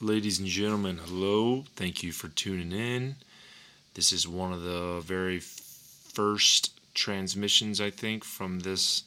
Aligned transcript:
Ladies 0.00 0.38
and 0.38 0.46
gentlemen, 0.46 0.98
hello. 1.06 1.64
Thank 1.74 2.02
you 2.02 2.12
for 2.12 2.28
tuning 2.28 2.70
in. 2.70 3.16
This 3.94 4.12
is 4.12 4.28
one 4.28 4.52
of 4.52 4.62
the 4.62 5.00
very 5.02 5.38
first 5.38 6.78
transmissions, 6.92 7.80
I 7.80 7.88
think, 7.88 8.22
from 8.22 8.58
this 8.58 9.04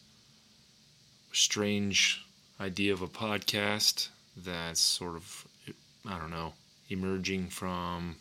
strange 1.31 2.25
idea 2.59 2.91
of 2.91 3.03
a 3.03 3.07
podcast 3.07 4.07
that's 4.35 4.79
sort 4.79 5.15
of, 5.15 5.47
I 6.07 6.17
don't 6.17 6.31
know, 6.31 6.53
emerging 6.89 7.49
from 7.49 8.15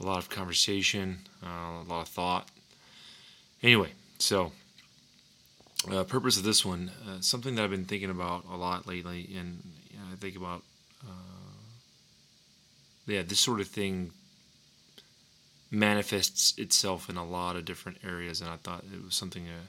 a 0.00 0.06
lot 0.06 0.18
of 0.18 0.30
conversation, 0.30 1.18
uh, 1.44 1.82
a 1.82 1.86
lot 1.88 2.02
of 2.02 2.08
thought. 2.08 2.48
Anyway, 3.64 3.94
so 4.20 4.52
uh, 5.90 6.04
purpose 6.04 6.36
of 6.36 6.44
this 6.44 6.64
one, 6.64 6.92
uh, 7.04 7.20
something 7.20 7.56
that 7.56 7.64
I've 7.64 7.70
been 7.70 7.84
thinking 7.84 8.10
about 8.10 8.44
a 8.48 8.56
lot 8.56 8.86
lately, 8.86 9.28
and 9.36 9.60
you 9.90 9.96
know, 9.96 10.04
I 10.12 10.14
think 10.14 10.36
about, 10.36 10.62
yeah, 13.06 13.22
this 13.22 13.40
sort 13.40 13.60
of 13.60 13.68
thing 13.68 14.10
manifests 15.70 16.56
itself 16.58 17.08
in 17.08 17.16
a 17.16 17.24
lot 17.24 17.56
of 17.56 17.64
different 17.64 17.98
areas, 18.04 18.40
and 18.40 18.50
I 18.50 18.56
thought 18.56 18.84
it 18.92 19.04
was 19.04 19.14
something 19.14 19.46
uh, 19.46 19.66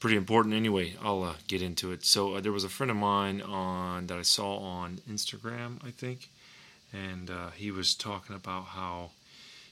pretty 0.00 0.16
important. 0.16 0.54
Anyway, 0.54 0.94
I'll 1.02 1.22
uh, 1.22 1.34
get 1.46 1.62
into 1.62 1.92
it. 1.92 2.04
So 2.04 2.34
uh, 2.34 2.40
there 2.40 2.52
was 2.52 2.64
a 2.64 2.68
friend 2.68 2.90
of 2.90 2.96
mine 2.96 3.40
on 3.40 4.06
that 4.08 4.18
I 4.18 4.22
saw 4.22 4.58
on 4.58 5.00
Instagram, 5.10 5.84
I 5.84 5.90
think, 5.90 6.28
and 6.92 7.30
he 7.54 7.70
was 7.70 7.94
talking 7.94 8.36
about 8.36 8.66
how 8.66 9.10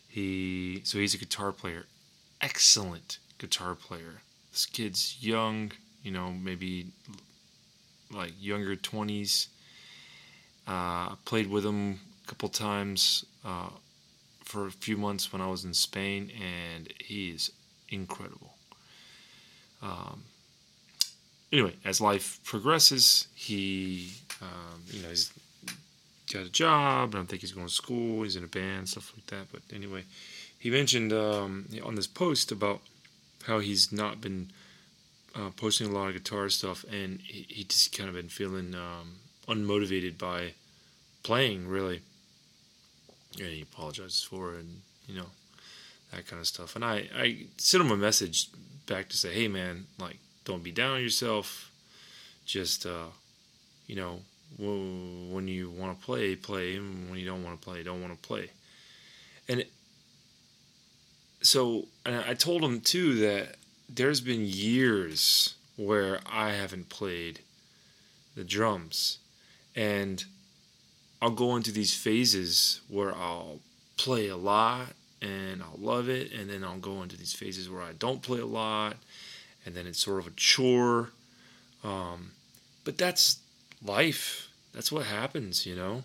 he, 0.08 0.80
so 0.84 0.98
he's 0.98 1.14
a 1.14 1.18
guitar 1.18 1.52
player, 1.52 1.86
excellent 2.40 3.18
guitar 3.38 3.74
player 3.74 4.22
this 4.56 4.64
kid's 4.64 5.18
young, 5.20 5.70
you 6.02 6.10
know, 6.10 6.30
maybe 6.32 6.86
like 8.10 8.32
younger 8.40 8.74
20s. 8.74 9.48
Uh, 10.66 11.12
I 11.12 11.14
played 11.26 11.50
with 11.50 11.62
him 11.62 12.00
couple 12.26 12.48
times 12.48 13.24
uh, 13.44 13.70
for 14.44 14.66
a 14.66 14.70
few 14.70 14.96
months 14.96 15.32
when 15.32 15.42
I 15.42 15.48
was 15.48 15.64
in 15.64 15.74
Spain, 15.74 16.30
and 16.40 16.92
he 16.98 17.30
is 17.30 17.52
incredible. 17.88 18.54
Um, 19.82 20.24
anyway, 21.52 21.74
as 21.84 22.00
life 22.00 22.40
progresses, 22.44 23.28
he, 23.34 24.10
um, 24.42 24.82
you 24.90 25.02
know, 25.02 25.08
he's 25.08 25.32
got 26.32 26.46
a 26.46 26.50
job, 26.50 27.14
and 27.14 27.22
I 27.22 27.26
think 27.26 27.42
he's 27.42 27.52
going 27.52 27.66
to 27.66 27.72
school, 27.72 28.22
he's 28.22 28.36
in 28.36 28.44
a 28.44 28.48
band, 28.48 28.88
stuff 28.88 29.12
like 29.16 29.26
that. 29.26 29.52
But 29.52 29.62
anyway, 29.74 30.04
he 30.58 30.70
mentioned 30.70 31.12
um, 31.12 31.66
on 31.84 31.94
this 31.94 32.06
post 32.06 32.50
about 32.50 32.80
how 33.46 33.60
he's 33.60 33.92
not 33.92 34.20
been 34.20 34.50
uh, 35.34 35.50
posting 35.56 35.88
a 35.88 35.92
lot 35.92 36.08
of 36.08 36.14
guitar 36.14 36.48
stuff, 36.48 36.84
and 36.90 37.20
he, 37.20 37.46
he 37.48 37.64
just 37.64 37.96
kind 37.96 38.08
of 38.08 38.14
been 38.14 38.28
feeling 38.28 38.74
um, 38.74 39.16
unmotivated 39.48 40.18
by 40.18 40.52
playing, 41.22 41.68
really. 41.68 42.02
And 43.40 43.48
he 43.48 43.62
apologizes 43.62 44.22
for 44.22 44.54
it, 44.54 44.60
and 44.60 44.80
you 45.06 45.16
know 45.16 45.26
that 46.12 46.26
kind 46.26 46.40
of 46.40 46.46
stuff. 46.46 46.76
And 46.76 46.84
I 46.84 47.08
I 47.14 47.46
sent 47.56 47.84
him 47.84 47.90
a 47.90 47.96
message 47.96 48.48
back 48.86 49.08
to 49.08 49.16
say, 49.16 49.32
hey 49.34 49.48
man, 49.48 49.86
like 49.98 50.18
don't 50.44 50.62
be 50.62 50.72
down 50.72 50.96
on 50.96 51.02
yourself. 51.02 51.70
Just 52.44 52.86
uh, 52.86 53.08
you 53.86 53.96
know, 53.96 54.20
when 54.58 55.48
you 55.48 55.70
want 55.70 55.98
to 55.98 56.04
play, 56.04 56.36
play, 56.36 56.76
and 56.76 57.10
when 57.10 57.18
you 57.18 57.26
don't 57.26 57.44
want 57.44 57.60
to 57.60 57.64
play, 57.64 57.82
don't 57.82 58.00
want 58.00 58.14
to 58.14 58.28
play. 58.28 58.50
And 59.48 59.64
so 61.42 61.86
and 62.04 62.16
I 62.16 62.34
told 62.34 62.62
him 62.62 62.80
too 62.80 63.14
that 63.20 63.56
there's 63.88 64.20
been 64.20 64.44
years 64.44 65.54
where 65.76 66.20
I 66.30 66.52
haven't 66.52 66.88
played 66.88 67.40
the 68.34 68.44
drums. 68.44 69.18
And 69.74 70.24
I'll 71.20 71.30
go 71.30 71.56
into 71.56 71.72
these 71.72 71.94
phases 71.94 72.80
where 72.88 73.14
I'll 73.14 73.60
play 73.96 74.28
a 74.28 74.36
lot 74.36 74.88
and 75.22 75.62
I'll 75.62 75.78
love 75.78 76.08
it. 76.08 76.32
And 76.32 76.50
then 76.50 76.62
I'll 76.62 76.78
go 76.78 77.02
into 77.02 77.16
these 77.16 77.32
phases 77.32 77.70
where 77.70 77.82
I 77.82 77.92
don't 77.92 78.22
play 78.22 78.40
a 78.40 78.46
lot. 78.46 78.96
And 79.64 79.74
then 79.74 79.86
it's 79.86 80.02
sort 80.02 80.20
of 80.20 80.26
a 80.26 80.36
chore. 80.36 81.10
Um, 81.82 82.32
but 82.84 82.98
that's 82.98 83.38
life. 83.84 84.48
That's 84.72 84.92
what 84.92 85.06
happens, 85.06 85.66
you 85.66 85.74
know? 85.74 86.02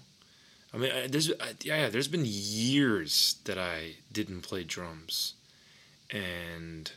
I 0.74 0.78
mean, 0.78 0.92
there's 1.10 1.28
yeah, 1.30 1.36
yeah 1.64 1.90
there's 1.90 2.08
been 2.08 2.24
years 2.26 3.36
that 3.44 3.58
I 3.58 3.96
didn't 4.12 4.42
play 4.42 4.64
drums, 4.64 5.34
and 6.10 6.92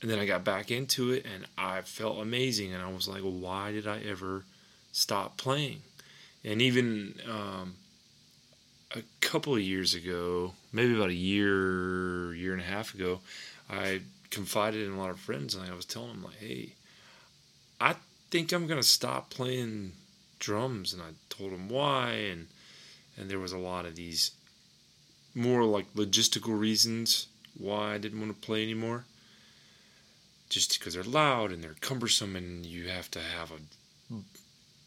and 0.00 0.10
then 0.10 0.18
I 0.18 0.26
got 0.26 0.44
back 0.44 0.70
into 0.70 1.12
it 1.12 1.24
and 1.24 1.46
I 1.56 1.80
felt 1.80 2.18
amazing. 2.18 2.72
And 2.72 2.82
I 2.82 2.92
was 2.92 3.08
like, 3.08 3.22
why 3.22 3.72
did 3.72 3.86
I 3.86 4.00
ever 4.00 4.44
stop 4.92 5.36
playing? 5.36 5.82
And 6.48 6.62
even 6.62 7.14
um, 7.30 7.74
a 8.96 9.02
couple 9.20 9.54
of 9.54 9.60
years 9.60 9.94
ago, 9.94 10.54
maybe 10.72 10.96
about 10.96 11.10
a 11.10 11.14
year, 11.14 12.32
year 12.34 12.52
and 12.54 12.62
a 12.62 12.64
half 12.64 12.94
ago, 12.94 13.20
I 13.68 14.00
confided 14.30 14.86
in 14.86 14.94
a 14.94 14.98
lot 14.98 15.10
of 15.10 15.20
friends 15.20 15.54
and 15.54 15.70
I 15.70 15.74
was 15.74 15.84
telling 15.84 16.08
them, 16.08 16.24
like, 16.24 16.36
hey, 16.36 16.72
I 17.78 17.96
think 18.30 18.52
I'm 18.52 18.66
to 18.66 18.82
stop 18.82 19.28
playing 19.28 19.92
drums. 20.38 20.94
And 20.94 21.02
I 21.02 21.10
told 21.28 21.52
them 21.52 21.68
why. 21.68 22.12
And, 22.12 22.46
and 23.18 23.28
there 23.28 23.38
was 23.38 23.52
a 23.52 23.58
lot 23.58 23.84
of 23.84 23.94
these 23.94 24.30
more 25.34 25.64
like 25.64 25.92
logistical 25.92 26.58
reasons 26.58 27.26
why 27.58 27.92
I 27.92 27.98
didn't 27.98 28.20
want 28.20 28.34
to 28.34 28.46
play 28.46 28.62
anymore 28.62 29.04
just 30.48 30.78
because 30.78 30.94
they're 30.94 31.02
loud 31.02 31.52
and 31.52 31.62
they're 31.62 31.76
cumbersome 31.82 32.36
and 32.36 32.64
you 32.64 32.88
have 32.88 33.10
to 33.10 33.20
have 33.20 33.52
a 33.52 34.14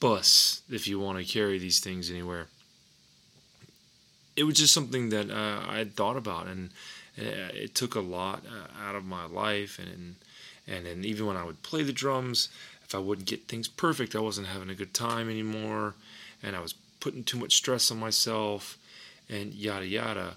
bus 0.01 0.61
if 0.69 0.85
you 0.87 0.99
want 0.99 1.17
to 1.17 1.33
carry 1.33 1.57
these 1.57 1.79
things 1.79 2.11
anywhere. 2.11 2.47
It 4.35 4.43
was 4.43 4.55
just 4.55 4.73
something 4.73 5.09
that 5.09 5.29
uh, 5.29 5.61
I 5.65 5.77
had 5.77 5.95
thought 5.95 6.17
about 6.17 6.47
and 6.47 6.71
uh, 7.17 7.53
it 7.53 7.75
took 7.75 7.95
a 7.95 8.01
lot 8.01 8.43
uh, 8.45 8.85
out 8.85 8.95
of 8.95 9.05
my 9.05 9.25
life 9.25 9.79
and 9.79 10.15
and 10.67 10.85
and 10.85 11.05
even 11.05 11.25
when 11.25 11.37
I 11.37 11.43
would 11.43 11.63
play 11.63 11.83
the 11.83 11.93
drums, 11.93 12.49
if 12.83 12.95
I 12.95 12.99
wouldn't 12.99 13.27
get 13.27 13.47
things 13.47 13.67
perfect, 13.67 14.15
I 14.15 14.19
wasn't 14.19 14.47
having 14.47 14.69
a 14.69 14.75
good 14.75 14.93
time 14.93 15.29
anymore, 15.29 15.95
and 16.43 16.55
I 16.55 16.59
was 16.59 16.73
putting 16.99 17.23
too 17.23 17.37
much 17.37 17.55
stress 17.55 17.91
on 17.91 17.99
myself, 17.99 18.77
and 19.29 19.53
yada 19.53 19.87
yada. 19.87 20.35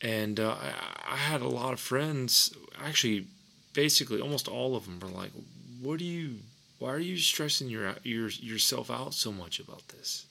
And 0.00 0.38
uh, 0.38 0.56
I, 0.60 1.14
I 1.14 1.16
had 1.16 1.40
a 1.40 1.48
lot 1.48 1.72
of 1.72 1.80
friends, 1.80 2.54
actually 2.82 3.26
basically 3.72 4.20
almost 4.20 4.48
all 4.48 4.76
of 4.76 4.86
them 4.86 4.98
were 5.00 5.08
like, 5.08 5.32
"What 5.80 5.98
do 5.98 6.04
you? 6.04 6.36
Why 6.78 6.90
are 6.90 6.98
you 6.98 7.16
stressing 7.16 7.68
your 7.68 7.94
your 8.02 8.28
yourself 8.28 8.90
out 8.90 9.14
so 9.14 9.32
much 9.32 9.58
about 9.58 9.88
this? 9.88 10.26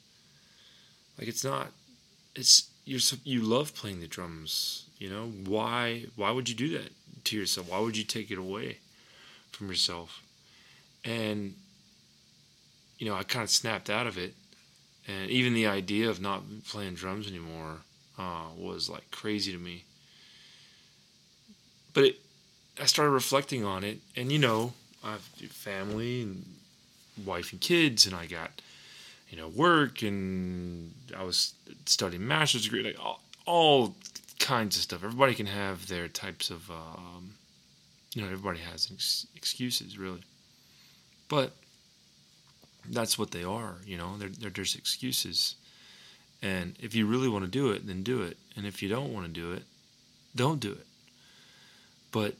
Like 1.18 1.28
it's 1.28 1.44
not. 1.44 1.68
It's 2.36 2.70
you're 2.86 3.00
you 3.24 3.42
love 3.42 3.74
playing 3.74 4.02
the 4.02 4.08
drums. 4.08 4.86
You 5.00 5.10
know 5.10 5.26
why? 5.46 6.06
Why 6.16 6.32
would 6.32 6.48
you 6.48 6.56
do 6.56 6.70
that 6.78 6.92
to 7.26 7.38
yourself? 7.38 7.70
Why 7.70 7.80
would 7.80 7.98
you 7.98 8.04
take 8.04 8.32
it 8.32 8.38
away 8.38 8.78
from 9.52 9.68
yourself? 9.68 10.22
And 11.04 11.56
you 13.00 13.08
know, 13.08 13.16
I 13.16 13.24
kind 13.24 13.44
of 13.44 13.50
snapped 13.50 13.90
out 13.90 14.08
of 14.08 14.18
it, 14.18 14.34
and 15.08 15.30
even 15.30 15.54
the 15.54 15.68
idea 15.68 16.10
of 16.10 16.22
not 16.22 16.44
playing 16.68 16.94
drums 16.96 17.28
anymore 17.28 17.78
uh, 18.18 18.48
was 18.58 18.90
like 18.90 19.10
crazy 19.12 19.52
to 19.52 19.58
me. 19.58 19.84
But 21.94 22.06
it, 22.06 22.16
I 22.80 22.86
started 22.86 23.12
reflecting 23.12 23.64
on 23.64 23.84
it, 23.84 24.00
and 24.16 24.32
you 24.32 24.40
know, 24.40 24.74
I 25.06 25.12
have 25.12 25.22
family 25.22 26.24
and 26.24 26.46
wife 27.26 27.52
and 27.52 27.62
kids, 27.62 28.06
and 28.06 28.16
I 28.16 28.26
got 28.26 28.62
you 29.30 29.38
know 29.38 29.48
work, 29.50 30.02
and 30.02 30.94
I 31.16 31.24
was 31.24 31.54
studying 31.86 32.28
master's 32.28 32.64
degree, 32.64 32.84
like 32.84 33.00
all, 33.04 33.22
all 33.46 33.96
kinds 34.40 34.76
of 34.76 34.84
stuff. 34.84 35.04
Everybody 35.04 35.34
can 35.34 35.46
have 35.46 35.88
their 35.88 36.08
types 36.08 36.50
of, 36.50 36.70
um, 36.70 37.34
you 38.14 38.22
know, 38.22 38.28
everybody 38.28 38.60
has 38.60 38.90
ex- 38.92 39.28
excuses, 39.36 39.98
really, 39.98 40.22
but 41.30 41.52
that's 42.90 43.18
what 43.18 43.32
they 43.32 43.44
are. 43.44 43.76
You 43.86 43.98
know, 43.98 44.18
they're, 44.18 44.30
they're 44.30 44.50
just 44.50 44.78
excuses. 44.78 45.56
And 46.42 46.76
if 46.80 46.94
you 46.94 47.08
really 47.08 47.28
want 47.28 47.46
to 47.46 47.50
do 47.50 47.72
it, 47.72 47.88
then 47.88 48.04
do 48.04 48.22
it. 48.22 48.38
And 48.56 48.66
if 48.66 48.84
you 48.84 48.90
don't 48.90 49.14
want 49.14 49.26
to 49.26 49.32
do 49.32 49.54
it, 49.54 49.64
don't 50.36 50.60
do 50.60 50.72
it. 50.72 50.86
But 52.12 52.36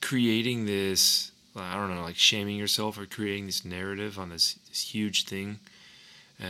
creating 0.00 0.66
this 0.66 1.32
I 1.54 1.74
don't 1.74 1.94
know, 1.94 2.02
like 2.02 2.16
shaming 2.16 2.56
yourself 2.56 2.98
or 2.98 3.06
creating 3.06 3.46
this 3.46 3.64
narrative 3.64 4.18
on 4.18 4.30
this, 4.30 4.54
this 4.68 4.94
huge 4.94 5.24
thing 5.24 5.58
uh, 6.42 6.46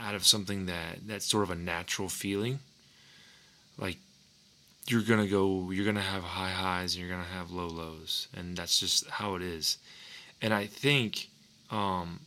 out 0.00 0.14
of 0.14 0.24
something 0.24 0.66
that 0.66 0.98
that's 1.06 1.26
sort 1.26 1.44
of 1.44 1.50
a 1.50 1.54
natural 1.54 2.08
feeling. 2.08 2.60
Like 3.78 3.98
you're 4.86 5.02
gonna 5.02 5.26
go, 5.26 5.70
you're 5.70 5.84
gonna 5.84 6.00
have 6.00 6.22
high 6.22 6.50
highs 6.50 6.94
and 6.94 7.04
you're 7.04 7.14
gonna 7.14 7.28
have 7.28 7.50
low 7.50 7.66
lows, 7.66 8.28
and 8.34 8.56
that's 8.56 8.78
just 8.78 9.08
how 9.08 9.34
it 9.34 9.42
is. 9.42 9.78
And 10.40 10.54
I 10.54 10.66
think 10.66 11.28
um, 11.70 12.20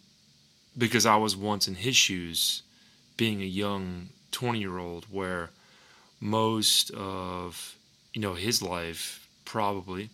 because 0.77 1.05
I 1.05 1.15
was 1.15 1.35
once 1.35 1.67
in 1.67 1.75
his 1.75 1.95
shoes, 1.95 2.61
being 3.17 3.41
a 3.41 3.45
young 3.45 4.09
20 4.31 4.59
year 4.59 4.77
old, 4.77 5.05
where 5.09 5.51
most 6.19 6.91
of 6.91 7.75
you 8.13 8.21
know 8.21 8.33
his 8.33 8.61
life 8.61 9.27
probably 9.45 10.09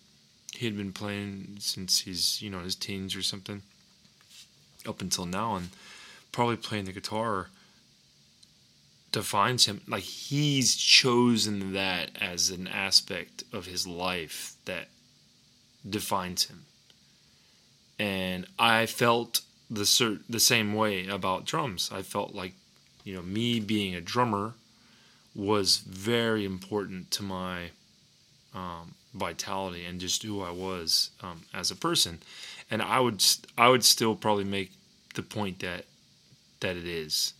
he 0.51 0.65
had 0.65 0.77
been 0.77 0.91
playing 0.91 1.57
since 1.59 2.01
he's 2.01 2.41
you 2.41 2.49
know 2.49 2.59
his 2.59 2.75
teens 2.75 3.15
or 3.15 3.21
something 3.21 3.61
up 4.87 5.01
until 5.01 5.25
now 5.25 5.55
and 5.55 5.69
probably 6.31 6.57
playing 6.57 6.85
the 6.85 6.91
guitar 6.91 7.47
defines 9.11 9.65
him. 9.65 9.81
Like 9.87 10.03
he's 10.03 10.75
chosen 10.75 11.73
that 11.73 12.11
as 12.19 12.49
an 12.49 12.67
aspect 12.67 13.43
of 13.51 13.65
his 13.65 13.85
life 13.85 14.53
that 14.65 14.87
defines 15.87 16.45
him. 16.45 16.65
And 17.99 18.47
I 18.57 18.85
felt 18.85 19.41
the 19.69 19.81
cert- 19.81 20.23
the 20.29 20.39
same 20.39 20.73
way 20.73 21.07
about 21.07 21.45
drums. 21.45 21.89
I 21.93 22.01
felt 22.01 22.33
like, 22.33 22.53
you 23.03 23.13
know, 23.13 23.21
me 23.21 23.59
being 23.59 23.95
a 23.95 24.01
drummer 24.01 24.53
was 25.35 25.77
very 25.77 26.43
important 26.45 27.11
to 27.11 27.23
my 27.23 27.69
um, 28.53 28.95
vitality 29.13 29.85
and 29.85 29.99
just 29.99 30.23
who 30.23 30.41
I 30.41 30.51
was 30.51 31.11
um, 31.21 31.41
as 31.53 31.71
a 31.71 31.75
person. 31.75 32.19
And 32.69 32.81
I 32.81 32.99
would 32.99 33.23
I 33.57 33.69
would 33.69 33.83
still 33.83 34.15
probably 34.15 34.45
make 34.45 34.71
the 35.15 35.23
point 35.23 35.59
that 35.59 35.85
that 36.61 36.75
it 36.75 36.85
is. 36.85 37.33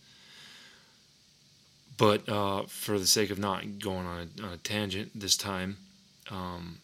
But 1.96 2.28
uh, 2.28 2.64
for 2.66 2.98
the 2.98 3.06
sake 3.06 3.30
of 3.30 3.38
not 3.38 3.78
going 3.78 4.06
on 4.06 4.30
a, 4.38 4.42
on 4.42 4.52
a 4.52 4.56
tangent 4.56 5.10
this 5.14 5.36
time, 5.36 5.76
um, 6.30 6.78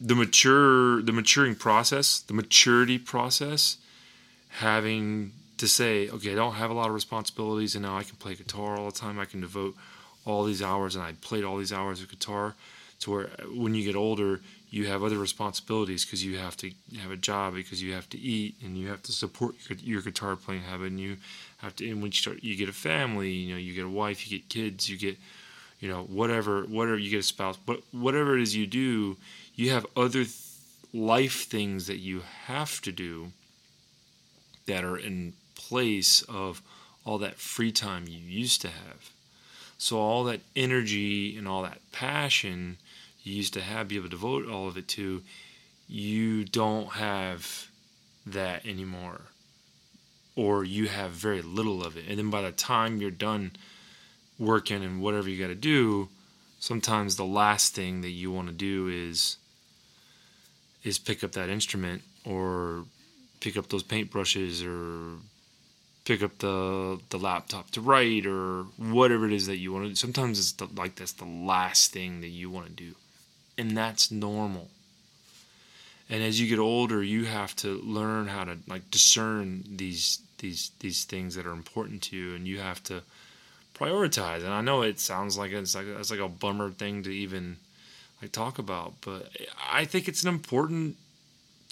the 0.00 0.14
mature 0.14 1.02
the 1.02 1.12
maturing 1.12 1.54
process, 1.54 2.20
the 2.20 2.34
maturity 2.34 2.98
process, 2.98 3.76
having 4.48 5.32
to 5.58 5.68
say, 5.68 6.08
okay, 6.08 6.32
I 6.32 6.34
don't 6.34 6.54
have 6.54 6.70
a 6.70 6.74
lot 6.74 6.88
of 6.88 6.94
responsibilities, 6.94 7.74
and 7.76 7.84
now 7.84 7.96
I 7.96 8.02
can 8.02 8.16
play 8.16 8.34
guitar 8.34 8.76
all 8.76 8.86
the 8.86 8.98
time. 8.98 9.18
I 9.18 9.26
can 9.26 9.40
devote 9.40 9.76
all 10.24 10.44
these 10.44 10.62
hours, 10.62 10.96
and 10.96 11.04
I 11.04 11.12
played 11.20 11.44
all 11.44 11.56
these 11.56 11.72
hours 11.72 12.00
of 12.00 12.08
guitar. 12.08 12.54
To 13.02 13.10
where 13.10 13.30
when 13.52 13.74
you 13.74 13.84
get 13.84 13.96
older, 13.96 14.40
you 14.72 14.86
have 14.86 15.04
other 15.04 15.18
responsibilities 15.18 16.04
because 16.04 16.24
you 16.24 16.38
have 16.38 16.56
to 16.56 16.72
have 17.00 17.10
a 17.10 17.16
job 17.16 17.54
because 17.54 17.82
you 17.82 17.92
have 17.92 18.08
to 18.08 18.18
eat 18.18 18.54
and 18.64 18.76
you 18.76 18.88
have 18.88 19.02
to 19.02 19.12
support 19.12 19.54
your, 19.68 19.78
your 19.78 20.02
guitar 20.02 20.34
playing 20.34 20.62
habit 20.62 20.86
and 20.86 20.98
you 20.98 21.18
have 21.58 21.76
to 21.76 21.88
and 21.88 22.00
when 22.00 22.10
you 22.10 22.16
start 22.16 22.42
you 22.42 22.56
get 22.56 22.68
a 22.68 22.72
family 22.72 23.30
you 23.30 23.52
know 23.52 23.58
you 23.58 23.74
get 23.74 23.84
a 23.84 23.88
wife 23.88 24.26
you 24.26 24.38
get 24.38 24.48
kids 24.48 24.88
you 24.88 24.96
get 24.96 25.18
you 25.78 25.88
know 25.88 26.04
whatever 26.04 26.62
whatever 26.62 26.96
you 26.96 27.10
get 27.10 27.20
a 27.20 27.22
spouse 27.22 27.58
but 27.66 27.82
whatever 27.92 28.36
it 28.36 28.42
is 28.42 28.56
you 28.56 28.66
do 28.66 29.16
you 29.54 29.70
have 29.70 29.86
other 29.94 30.24
th- 30.24 30.36
life 30.94 31.44
things 31.44 31.86
that 31.86 31.98
you 31.98 32.22
have 32.46 32.80
to 32.80 32.90
do 32.90 33.30
that 34.66 34.84
are 34.84 34.96
in 34.96 35.34
place 35.54 36.22
of 36.22 36.62
all 37.04 37.18
that 37.18 37.34
free 37.34 37.72
time 37.72 38.04
you 38.08 38.18
used 38.18 38.62
to 38.62 38.68
have 38.68 39.10
so 39.82 39.98
all 39.98 40.22
that 40.22 40.40
energy 40.54 41.36
and 41.36 41.48
all 41.48 41.62
that 41.64 41.80
passion 41.90 42.76
you 43.24 43.34
used 43.34 43.54
to 43.54 43.60
have, 43.60 43.88
be 43.88 43.96
able 43.96 44.04
to 44.04 44.10
devote 44.10 44.48
all 44.48 44.68
of 44.68 44.76
it 44.76 44.86
to, 44.86 45.22
you 45.88 46.44
don't 46.44 46.92
have 46.92 47.66
that 48.24 48.64
anymore. 48.64 49.22
Or 50.36 50.62
you 50.62 50.86
have 50.86 51.10
very 51.10 51.42
little 51.42 51.84
of 51.84 51.96
it. 51.96 52.04
And 52.08 52.16
then 52.16 52.30
by 52.30 52.42
the 52.42 52.52
time 52.52 53.00
you're 53.00 53.10
done 53.10 53.50
working 54.38 54.84
and 54.84 55.02
whatever 55.02 55.28
you 55.28 55.36
got 55.36 55.48
to 55.48 55.56
do, 55.56 56.08
sometimes 56.60 57.16
the 57.16 57.24
last 57.24 57.74
thing 57.74 58.02
that 58.02 58.10
you 58.10 58.30
want 58.30 58.46
to 58.46 58.54
do 58.54 58.86
is 58.86 59.36
is 60.84 60.96
pick 60.96 61.24
up 61.24 61.32
that 61.32 61.48
instrument 61.48 62.02
or 62.24 62.84
pick 63.40 63.56
up 63.56 63.68
those 63.68 63.82
paintbrushes 63.82 64.64
or 64.64 65.18
pick 66.04 66.22
up 66.22 66.38
the 66.38 66.98
the 67.10 67.18
laptop 67.18 67.70
to 67.70 67.80
write 67.80 68.26
or 68.26 68.64
whatever 68.76 69.26
it 69.26 69.32
is 69.32 69.46
that 69.46 69.58
you 69.58 69.72
want 69.72 69.84
to 69.84 69.88
do. 69.90 69.94
Sometimes 69.94 70.38
it's 70.38 70.52
the, 70.52 70.68
like 70.74 70.96
that's 70.96 71.12
the 71.12 71.24
last 71.24 71.92
thing 71.92 72.20
that 72.20 72.28
you 72.28 72.50
want 72.50 72.66
to 72.66 72.72
do. 72.72 72.94
And 73.56 73.76
that's 73.76 74.10
normal. 74.10 74.68
And 76.10 76.22
as 76.22 76.40
you 76.40 76.48
get 76.48 76.58
older 76.58 77.02
you 77.02 77.24
have 77.26 77.54
to 77.56 77.80
learn 77.80 78.26
how 78.26 78.44
to 78.44 78.58
like 78.66 78.90
discern 78.90 79.64
these 79.76 80.20
these 80.38 80.72
these 80.80 81.04
things 81.04 81.34
that 81.36 81.46
are 81.46 81.52
important 81.52 82.02
to 82.02 82.16
you 82.16 82.34
and 82.34 82.46
you 82.46 82.58
have 82.58 82.82
to 82.84 83.02
prioritize. 83.74 84.44
And 84.44 84.52
i 84.52 84.60
know 84.60 84.82
it 84.82 85.00
sounds 85.00 85.38
like 85.38 85.52
it's 85.52 85.74
like 85.74 85.86
it's 85.86 86.10
like 86.10 86.20
a 86.20 86.28
bummer 86.28 86.70
thing 86.70 87.02
to 87.04 87.10
even 87.10 87.56
like 88.20 88.32
talk 88.32 88.58
about 88.58 88.92
but 89.00 89.30
i 89.72 89.84
think 89.84 90.06
it's 90.06 90.22
an 90.22 90.28
important 90.28 90.96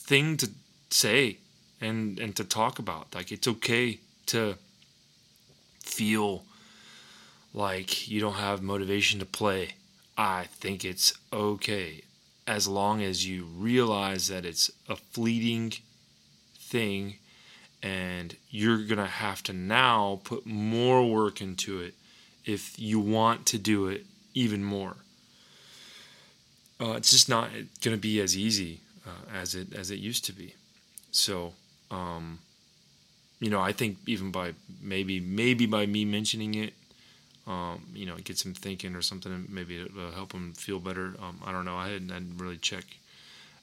thing 0.01 0.37
to 0.37 0.51
say 0.91 1.37
and 1.81 2.19
and 2.19 2.37
to 2.37 2.45
talk 2.45 2.79
about. 2.79 3.15
Like 3.15 3.33
it's 3.33 3.49
okay 3.49 3.99
to 4.31 4.57
feel 5.81 6.45
like 7.53 8.09
you 8.09 8.21
don't 8.21 8.35
have 8.35 8.63
motivation 8.63 9.19
to 9.21 9.27
play 9.27 9.75
I 10.21 10.45
think 10.45 10.85
it's 10.85 11.15
okay 11.33 12.03
as 12.47 12.69
long 12.69 13.03
as 13.03 13.27
you 13.27 13.45
realize 13.45 14.29
that 14.29 14.45
it's 14.45 14.71
a 14.87 14.97
fleeting 14.97 15.73
thing 16.59 17.15
and 17.83 18.37
you're 18.51 18.85
going 18.85 18.99
to 18.99 19.07
have 19.07 19.43
to 19.45 19.55
now 19.55 20.21
put 20.25 20.45
more 20.45 21.09
work 21.09 21.41
into 21.41 21.81
it 21.81 21.95
if 22.45 22.79
you 22.79 23.01
want 23.01 23.47
to 23.47 23.59
do 23.59 23.87
it 23.87 24.05
even 24.35 24.63
more. 24.63 24.97
Uh, 26.79 26.93
it's 26.93 27.11
just 27.11 27.31
not 27.31 27.49
going 27.83 27.97
to 27.97 28.01
be 28.01 28.21
as 28.21 28.37
easy 28.37 28.81
uh, 29.07 29.39
as 29.41 29.55
it 29.55 29.73
as 29.73 29.91
it 29.91 29.99
used 29.99 30.27
to 30.27 30.33
be. 30.33 30.55
So, 31.13 31.55
um, 31.91 32.41
you 33.41 33.51
know, 33.51 33.61
I 33.61 33.73
think 33.73 33.99
even 34.07 34.31
by 34.31 34.53
maybe 34.83 35.19
maybe 35.19 35.67
by 35.67 35.87
me 35.87 36.05
mentioning 36.05 36.55
it, 36.55 36.75
um, 37.47 37.87
you 37.95 38.07
know, 38.07 38.15
it 38.15 38.25
gets 38.25 38.45
him 38.45 38.55
thinking 38.55 38.95
or 38.95 39.03
something, 39.03 39.47
maybe 39.49 39.81
it'll 39.81 40.13
help 40.13 40.33
him 40.33 40.53
feel 40.53 40.79
better. 40.79 41.15
Um, 41.21 41.41
I 41.45 41.51
don't 41.51 41.65
know. 41.65 41.77
I 41.77 41.89
hadn't, 41.89 42.13
I 42.13 42.19
didn't 42.19 42.39
really 42.39 42.59
check 42.59 42.85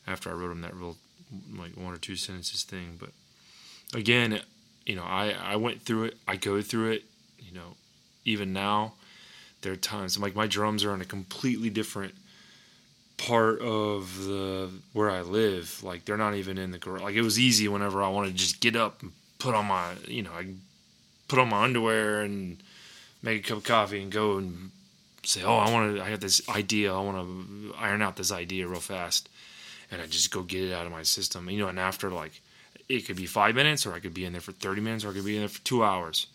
after 0.08 0.30
I 0.30 0.34
wrote 0.34 0.52
him 0.52 0.62
that 0.62 0.76
real 0.76 0.98
like 1.58 1.72
one 1.78 1.94
or 1.94 1.98
two 1.98 2.16
sentences 2.16 2.64
thing, 2.64 2.98
but 3.00 3.10
again, 3.94 4.42
you 4.86 4.96
know, 4.96 5.04
I 5.04 5.36
I 5.40 5.56
went 5.58 5.84
through 5.84 6.06
it. 6.06 6.18
I 6.28 6.36
go 6.38 6.62
through 6.62 6.92
it. 6.92 7.04
You 7.40 7.54
know, 7.54 7.76
even 8.26 8.54
now, 8.54 8.94
there 9.62 9.74
are 9.74 9.78
times 9.78 10.18
like 10.18 10.36
my 10.36 10.48
drums 10.48 10.84
are 10.84 10.92
on 10.92 11.02
a 11.02 11.06
completely 11.06 11.70
different 11.70 12.16
part 13.18 13.60
of 13.62 14.26
the 14.26 14.70
where 14.94 15.12
I 15.12 15.22
live. 15.22 15.84
Like 15.84 16.06
they're 16.06 16.18
not 16.18 16.36
even 16.36 16.58
in 16.58 16.72
the 16.72 16.78
garage. 16.78 17.02
Like 17.02 17.16
it 17.16 17.22
was 17.22 17.40
easy 17.40 17.68
whenever 17.68 18.02
I 18.02 18.10
wanted 18.10 18.30
to 18.30 18.36
just 18.36 18.60
get 18.60 18.76
up 18.76 19.02
and 19.02 19.12
put 19.40 19.56
on 19.56 19.66
my, 19.66 19.94
you 20.08 20.24
know, 20.24 20.32
I 20.32 20.48
put 21.28 21.40
on 21.40 21.50
my 21.50 21.64
underwear 21.64 22.22
and 22.22 22.58
make 23.22 23.46
a 23.46 23.48
cup 23.48 23.58
of 23.58 23.64
coffee 23.64 24.02
and 24.02 24.12
go 24.12 24.38
and 24.38 24.72
say, 25.24 25.44
"Oh, 25.44 25.58
I 25.58 25.72
want 25.72 25.96
to. 25.96 26.04
I 26.04 26.10
have 26.10 26.22
this 26.22 26.48
idea. 26.50 26.94
I 26.94 27.00
want 27.02 27.18
to 27.18 27.74
iron 27.78 28.02
out 28.02 28.16
this 28.16 28.32
idea 28.32 28.68
real 28.68 28.80
fast," 28.80 29.30
and 29.92 30.02
I 30.02 30.08
just 30.08 30.32
go 30.32 30.42
get 30.42 30.64
it 30.64 30.74
out 30.74 30.86
of 30.86 30.92
my 30.92 31.04
system. 31.04 31.50
You 31.50 31.60
know, 31.60 31.68
and 31.68 31.80
after 31.80 32.10
like, 32.10 32.42
it 32.90 33.06
could 33.06 33.18
be 33.18 33.26
five 33.26 33.56
minutes, 33.56 33.86
or 33.86 33.94
I 33.94 34.00
could 34.00 34.14
be 34.14 34.26
in 34.26 34.32
there 34.32 34.42
for 34.42 34.54
thirty 34.54 34.82
minutes, 34.82 35.04
or 35.04 35.10
I 35.10 35.14
could 35.14 35.26
be 35.26 35.36
in 35.36 35.42
there 35.42 35.50
for 35.50 35.64
two 35.64 35.84
hours. 35.84 36.28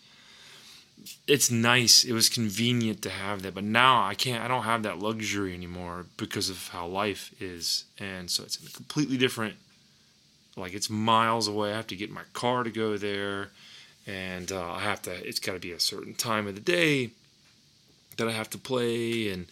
It's 1.27 1.49
nice. 1.49 2.03
It 2.03 2.13
was 2.13 2.29
convenient 2.29 3.01
to 3.01 3.09
have 3.09 3.41
that, 3.41 3.55
but 3.55 3.63
now 3.63 4.05
I 4.05 4.13
can't. 4.13 4.43
I 4.43 4.47
don't 4.47 4.63
have 4.63 4.83
that 4.83 4.99
luxury 4.99 5.53
anymore 5.53 6.05
because 6.17 6.49
of 6.49 6.67
how 6.69 6.87
life 6.87 7.33
is, 7.41 7.85
and 7.99 8.29
so 8.29 8.43
it's 8.43 8.57
completely 8.57 9.17
different. 9.17 9.55
Like 10.55 10.73
it's 10.73 10.89
miles 10.89 11.47
away. 11.47 11.71
I 11.71 11.75
have 11.75 11.87
to 11.87 11.95
get 11.95 12.11
my 12.11 12.23
car 12.33 12.63
to 12.63 12.69
go 12.69 12.97
there 12.97 13.49
and 14.05 14.51
uh, 14.51 14.71
I 14.73 14.79
have 14.79 15.01
to. 15.03 15.27
It's 15.27 15.39
got 15.39 15.53
to 15.53 15.59
be 15.59 15.71
a 15.71 15.79
certain 15.79 16.13
time 16.13 16.47
of 16.47 16.55
the 16.55 16.61
day 16.61 17.11
that 18.17 18.27
I 18.27 18.31
have 18.31 18.49
to 18.51 18.57
play, 18.57 19.29
and 19.29 19.47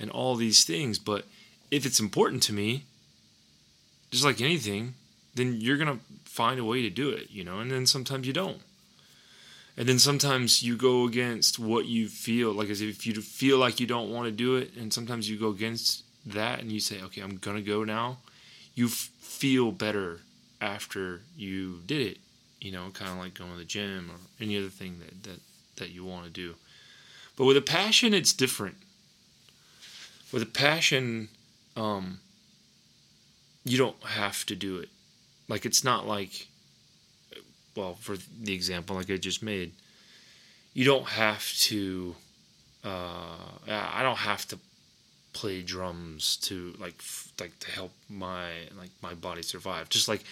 and 0.00 0.10
all 0.10 0.34
these 0.34 0.64
things. 0.64 0.98
But 0.98 1.24
if 1.70 1.86
it's 1.86 2.00
important 2.00 2.42
to 2.44 2.52
me, 2.52 2.84
just 4.10 4.24
like 4.24 4.40
anything, 4.40 4.94
then 5.34 5.60
you're 5.60 5.78
gonna 5.78 5.98
find 6.24 6.58
a 6.58 6.64
way 6.64 6.82
to 6.82 6.90
do 6.90 7.10
it, 7.10 7.30
you 7.30 7.44
know. 7.44 7.60
And 7.60 7.70
then 7.70 7.86
sometimes 7.86 8.26
you 8.26 8.32
don't. 8.32 8.60
And 9.76 9.88
then 9.88 9.98
sometimes 9.98 10.62
you 10.62 10.76
go 10.76 11.06
against 11.06 11.58
what 11.58 11.86
you 11.86 12.08
feel 12.08 12.52
like 12.52 12.68
as 12.68 12.82
if 12.82 13.06
you 13.06 13.14
feel 13.14 13.56
like 13.56 13.80
you 13.80 13.86
don't 13.86 14.10
want 14.10 14.26
to 14.26 14.32
do 14.32 14.56
it, 14.56 14.72
and 14.76 14.92
sometimes 14.92 15.30
you 15.30 15.38
go 15.38 15.48
against 15.48 16.04
that 16.26 16.60
and 16.60 16.70
you 16.70 16.80
say, 16.80 17.00
okay, 17.02 17.20
I'm 17.20 17.36
gonna 17.36 17.62
go 17.62 17.84
now. 17.84 18.18
You 18.74 18.86
f- 18.86 19.10
feel 19.20 19.70
better 19.70 20.20
after 20.62 21.20
you 21.36 21.80
did 21.86 22.00
it 22.00 22.18
you 22.62 22.70
know, 22.70 22.90
kind 22.94 23.10
of 23.10 23.18
like 23.18 23.34
going 23.34 23.50
to 23.50 23.58
the 23.58 23.64
gym 23.64 24.08
or 24.10 24.14
any 24.40 24.56
other 24.56 24.68
thing 24.68 25.00
that, 25.00 25.24
that, 25.24 25.40
that 25.76 25.90
you 25.90 26.04
want 26.04 26.24
to 26.24 26.30
do. 26.30 26.54
But 27.36 27.46
with 27.46 27.56
a 27.56 27.62
passion, 27.62 28.14
it's 28.14 28.32
different. 28.32 28.76
With 30.32 30.42
a 30.42 30.46
passion, 30.46 31.28
um, 31.76 32.20
you 33.64 33.76
don't 33.76 34.00
have 34.04 34.46
to 34.46 34.54
do 34.54 34.78
it. 34.78 34.90
Like, 35.48 35.66
it's 35.66 35.82
not 35.82 36.06
like, 36.06 36.46
well, 37.74 37.94
for 37.94 38.16
the 38.40 38.54
example 38.54 38.94
like 38.94 39.10
I 39.10 39.16
just 39.16 39.42
made, 39.42 39.72
you 40.72 40.84
don't 40.84 41.08
have 41.08 41.52
to, 41.62 42.14
uh, 42.84 43.36
I 43.68 44.02
don't 44.02 44.18
have 44.18 44.46
to 44.48 44.58
play 45.32 45.62
drums 45.62 46.36
to 46.36 46.74
like 46.78 47.02
like 47.40 47.58
to 47.60 47.70
help 47.70 47.92
my 48.08 48.50
like 48.78 48.90
my 49.02 49.14
body 49.14 49.42
survive. 49.42 49.88
Just 49.88 50.08
like 50.08 50.24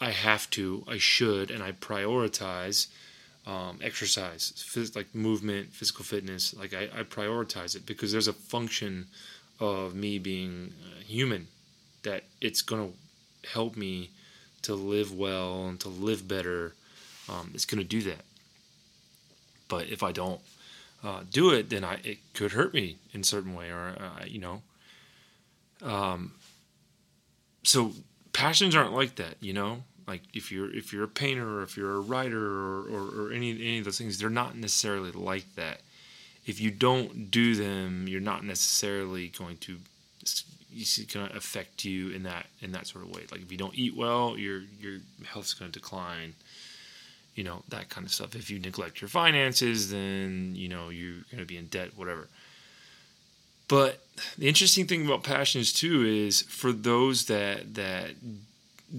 i 0.00 0.10
have 0.10 0.48
to 0.48 0.82
i 0.88 0.96
should 0.96 1.50
and 1.50 1.62
i 1.62 1.70
prioritize 1.72 2.86
um, 3.46 3.78
exercise 3.82 4.52
phys- 4.56 4.94
like 4.94 5.14
movement 5.14 5.72
physical 5.72 6.04
fitness. 6.04 6.54
Like 6.54 6.74
I, 6.74 6.84
I 6.94 7.02
prioritize 7.02 7.74
it 7.74 7.86
because 7.86 8.12
there's 8.12 8.28
a 8.28 8.32
function 8.32 9.06
of 9.58 9.94
me 9.94 10.18
being 10.18 10.72
human 11.06 11.48
that 12.02 12.24
it's 12.40 12.62
to 12.92 13.48
help 13.48 13.76
me 13.76 14.10
to 14.62 14.74
live 14.74 15.12
well 15.12 15.66
and 15.66 15.80
to 15.80 15.88
live 15.88 16.28
better. 16.28 16.74
Um, 17.28 17.50
it's 17.54 17.64
to 17.82 17.88
do 17.88 18.02
that. 18.02 18.24
But 19.68 19.88
if 19.88 20.02
i 20.02 20.12
don't 20.12 20.40
uh, 21.02 21.22
do 21.30 21.50
it, 21.50 21.70
then 21.70 21.84
I 21.84 21.98
it 22.04 22.18
could 22.34 22.52
hurt 22.52 22.74
me 22.74 22.98
in 23.12 23.22
a 23.22 23.24
certain 23.24 23.54
way, 23.54 23.70
or 23.70 23.96
uh, 23.98 24.24
you 24.26 24.40
know. 24.40 24.62
Um. 25.82 26.32
So 27.64 27.92
passions 28.32 28.74
aren't 28.74 28.92
like 28.92 29.16
that, 29.16 29.36
you 29.40 29.52
know. 29.52 29.84
Like 30.06 30.22
if 30.34 30.50
you're 30.50 30.74
if 30.74 30.92
you're 30.92 31.04
a 31.04 31.08
painter 31.08 31.58
or 31.58 31.62
if 31.62 31.76
you're 31.76 31.94
a 31.94 32.00
writer 32.00 32.44
or, 32.44 32.80
or, 32.82 33.26
or 33.26 33.32
any 33.32 33.52
any 33.52 33.78
of 33.78 33.84
those 33.84 33.98
things, 33.98 34.18
they're 34.18 34.30
not 34.30 34.56
necessarily 34.56 35.12
like 35.12 35.54
that. 35.54 35.80
If 36.44 36.60
you 36.60 36.72
don't 36.72 37.30
do 37.30 37.54
them, 37.54 38.08
you're 38.08 38.20
not 38.20 38.44
necessarily 38.44 39.28
going 39.28 39.58
to 39.58 39.78
it's 40.74 40.98
going 41.04 41.28
to 41.28 41.36
affect 41.36 41.84
you 41.84 42.10
in 42.10 42.22
that 42.24 42.46
in 42.60 42.72
that 42.72 42.86
sort 42.86 43.04
of 43.04 43.10
way. 43.10 43.22
Like 43.30 43.42
if 43.42 43.52
you 43.52 43.58
don't 43.58 43.76
eat 43.76 43.96
well, 43.96 44.36
your 44.36 44.62
your 44.80 44.98
health's 45.24 45.54
going 45.54 45.70
to 45.70 45.78
decline. 45.78 46.34
You 47.34 47.44
know 47.44 47.62
that 47.68 47.88
kind 47.88 48.06
of 48.06 48.12
stuff. 48.12 48.34
If 48.34 48.50
you 48.50 48.58
neglect 48.58 49.00
your 49.00 49.08
finances, 49.08 49.90
then 49.90 50.52
you 50.54 50.68
know 50.68 50.90
you're 50.90 51.22
going 51.30 51.38
to 51.38 51.46
be 51.46 51.56
in 51.56 51.66
debt, 51.66 51.96
whatever. 51.96 52.28
But 53.68 54.04
the 54.36 54.48
interesting 54.48 54.86
thing 54.86 55.06
about 55.06 55.22
passions 55.22 55.72
too 55.72 56.04
is 56.04 56.42
for 56.42 56.72
those 56.72 57.26
that 57.26 57.74
that 57.74 58.10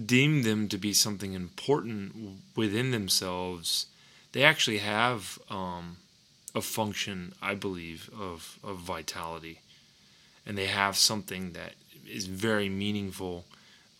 deem 0.06 0.42
them 0.42 0.68
to 0.68 0.78
be 0.78 0.92
something 0.92 1.34
important 1.34 2.40
within 2.56 2.90
themselves, 2.90 3.86
they 4.32 4.42
actually 4.42 4.78
have 4.78 5.38
um, 5.48 5.98
a 6.54 6.60
function, 6.60 7.34
I 7.40 7.54
believe, 7.54 8.10
of 8.18 8.58
of 8.64 8.78
vitality 8.78 9.60
and 10.46 10.58
they 10.58 10.66
have 10.66 10.96
something 10.96 11.52
that 11.52 11.74
is 12.06 12.26
very 12.26 12.68
meaningful 12.68 13.44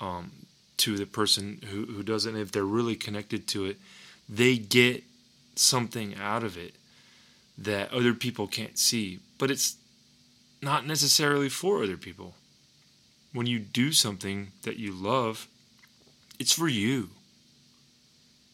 um, 0.00 0.30
to 0.76 0.96
the 0.96 1.06
person 1.06 1.60
who, 1.70 1.86
who 1.86 2.02
does 2.02 2.26
it. 2.26 2.30
And 2.30 2.38
if 2.38 2.52
they're 2.52 2.64
really 2.64 2.96
connected 2.96 3.46
to 3.48 3.66
it, 3.66 3.76
they 4.28 4.56
get 4.56 5.04
something 5.54 6.14
out 6.16 6.42
of 6.42 6.56
it 6.56 6.74
that 7.56 7.92
other 7.92 8.14
people 8.14 8.46
can't 8.46 8.78
see. 8.78 9.20
But 9.38 9.50
it's 9.50 9.76
not 10.62 10.86
necessarily 10.86 11.48
for 11.48 11.82
other 11.82 11.96
people. 11.96 12.34
When 13.32 13.46
you 13.46 13.58
do 13.58 13.92
something 13.92 14.52
that 14.62 14.78
you 14.78 14.92
love, 14.92 15.48
it's 16.38 16.52
for 16.52 16.68
you. 16.68 17.10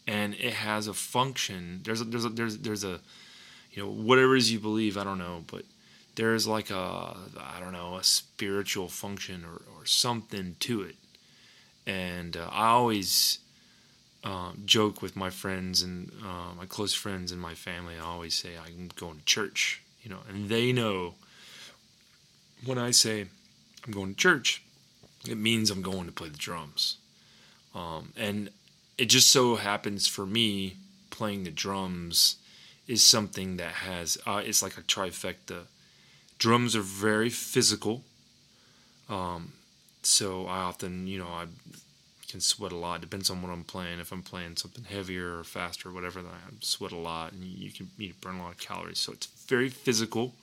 And 0.07 0.35
it 0.35 0.55
has 0.55 0.87
a 0.87 0.95
function. 0.95 1.81
There's 1.85 2.01
a, 2.01 2.05
there's 2.05 2.25
a, 2.25 2.29
there's 2.31 2.59
there's 2.59 2.85
a 2.85 3.01
you 3.71 3.83
know 3.83 3.91
whatever 3.91 4.35
it 4.35 4.39
is 4.39 4.51
you 4.51 4.59
believe, 4.59 4.97
I 4.97 5.05
don't 5.05 5.19
know, 5.19 5.45
but 5.47 5.63
there's 6.17 6.47
like 6.47 6.71
a 6.71 7.17
I 7.39 7.61
don't 7.61 7.73
know 7.73 7.97
a 7.97 8.03
spiritual 8.03 8.89
function 8.89 9.45
or, 9.45 9.63
or 9.79 9.87
something 9.87 10.57
to 10.61 10.83
it, 10.83 10.97
and 11.87 12.37
uh, 12.37 12.49
I 12.51 12.69
always 12.69 13.39
uh, 14.25 14.53
joke 14.65 15.03
with 15.03 15.17
my 15.17 15.31
friends 15.31 15.83
and 15.83 16.11
uh, 16.23 16.55
my 16.57 16.67
close 16.67 16.95
friends 16.95 17.33
and 17.33 17.41
my 17.41 17.55
family. 17.55 17.95
I 17.97 18.05
always 18.05 18.35
say 18.35 18.51
I'm 18.57 18.91
going 18.97 19.19
to 19.19 19.25
church, 19.25 19.83
you 20.03 20.11
know, 20.11 20.19
and 20.29 20.49
they 20.49 20.73
know 20.73 21.15
when 22.65 22.79
I 22.79 22.91
say 22.91 23.27
I'm 23.87 23.93
going 23.93 24.15
to 24.15 24.17
church, 24.17 24.63
it 25.29 25.39
means 25.39 25.71
I'm 25.71 25.83
going 25.83 26.07
to 26.07 26.13
play 26.13 26.29
the 26.29 26.39
drums, 26.39 26.97
um, 27.75 28.13
and 28.17 28.51
it 28.99 29.07
just 29.07 29.31
so 29.31 29.57
happens 29.57 30.07
for 30.07 30.27
me 30.27 30.77
playing 31.11 31.45
the 31.45 31.51
drums 31.51 32.37
is 32.87 33.05
something 33.05 33.57
that 33.57 33.73
has 33.73 34.19
uh, 34.27 34.43
it's 34.45 34.63
like 34.63 34.77
a 34.77 34.83
trifecta 34.83 35.67
drums 36.41 36.75
are 36.75 36.81
very 36.83 37.31
physical. 37.31 38.03
Um, 39.09 39.53
so 40.03 40.47
I 40.47 40.59
often, 40.59 41.07
you 41.07 41.19
know, 41.19 41.29
I 41.29 41.45
can 42.31 42.41
sweat 42.41 42.73
a 42.73 42.77
lot. 42.77 43.01
Depends 43.01 43.31
on 43.31 43.43
what 43.43 43.51
I'm 43.51 43.65
playing. 43.65 44.01
If 44.01 44.13
I'm 44.13 44.23
playing 44.23 44.57
something 44.57 44.85
heavier 44.85 45.39
or 45.39 45.45
faster 45.45 45.89
or 45.89 45.93
whatever, 45.93 46.23
then 46.23 46.33
I 46.33 46.53
sweat 46.61 46.93
a 46.93 46.97
lot, 46.97 47.33
and 47.33 47.43
you 47.45 47.71
can 47.71 47.91
you 47.99 48.13
burn 48.21 48.37
a 48.37 48.43
lot 48.43 48.53
of 48.53 48.59
calories. 48.59 48.99
So 48.99 49.13
it's 49.13 49.27
very 49.27 49.69
physical. 49.69 50.35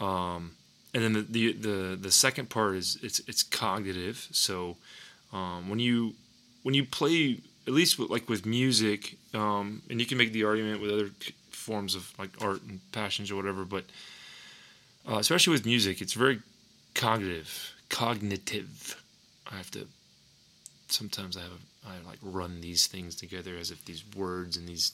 Um, 0.00 0.52
and 0.94 1.02
then 1.04 1.12
the, 1.12 1.22
the, 1.22 1.52
the 1.52 1.96
the 1.96 2.10
second 2.10 2.48
part 2.48 2.76
is 2.76 2.98
it's 3.02 3.20
it's 3.28 3.42
cognitive. 3.42 4.28
So 4.30 4.76
um, 5.32 5.68
when 5.68 5.78
you 5.78 6.14
when 6.62 6.74
you 6.74 6.84
play 6.84 7.40
at 7.66 7.72
least 7.72 7.98
with, 7.98 8.10
like 8.10 8.28
with 8.28 8.46
music, 8.46 9.16
um, 9.34 9.82
and 9.90 10.00
you 10.00 10.06
can 10.06 10.18
make 10.18 10.32
the 10.32 10.44
argument 10.44 10.80
with 10.80 10.90
other 10.90 11.10
forms 11.50 11.94
of 11.94 12.12
like 12.18 12.30
art 12.40 12.62
and 12.62 12.80
passions 12.92 13.30
or 13.30 13.36
whatever, 13.36 13.64
but 13.64 13.84
uh, 15.08 15.18
especially 15.18 15.52
with 15.52 15.66
music, 15.66 16.00
it's 16.00 16.12
very 16.12 16.40
cognitive. 16.94 17.72
Cognitive. 17.88 19.02
I 19.50 19.56
have 19.56 19.70
to. 19.72 19.86
Sometimes 20.88 21.36
I 21.36 21.40
have 21.40 21.60
I 21.86 22.06
like 22.06 22.18
run 22.22 22.60
these 22.60 22.86
things 22.86 23.14
together 23.14 23.56
as 23.56 23.70
if 23.70 23.84
these 23.84 24.02
words 24.16 24.56
and 24.56 24.68
these 24.68 24.92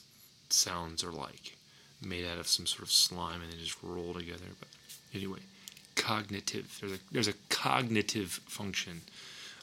sounds 0.49 1.03
are 1.03 1.11
like 1.11 1.55
made 2.01 2.25
out 2.25 2.37
of 2.37 2.47
some 2.47 2.65
sort 2.65 2.83
of 2.83 2.91
slime 2.91 3.41
and 3.41 3.51
they 3.51 3.57
just 3.57 3.77
roll 3.81 4.13
together. 4.13 4.45
But 4.59 4.69
anyway, 5.13 5.39
cognitive. 5.95 6.77
There's 6.79 6.93
a 6.93 6.99
there's 7.11 7.27
a 7.27 7.33
cognitive 7.49 8.41
function. 8.47 9.01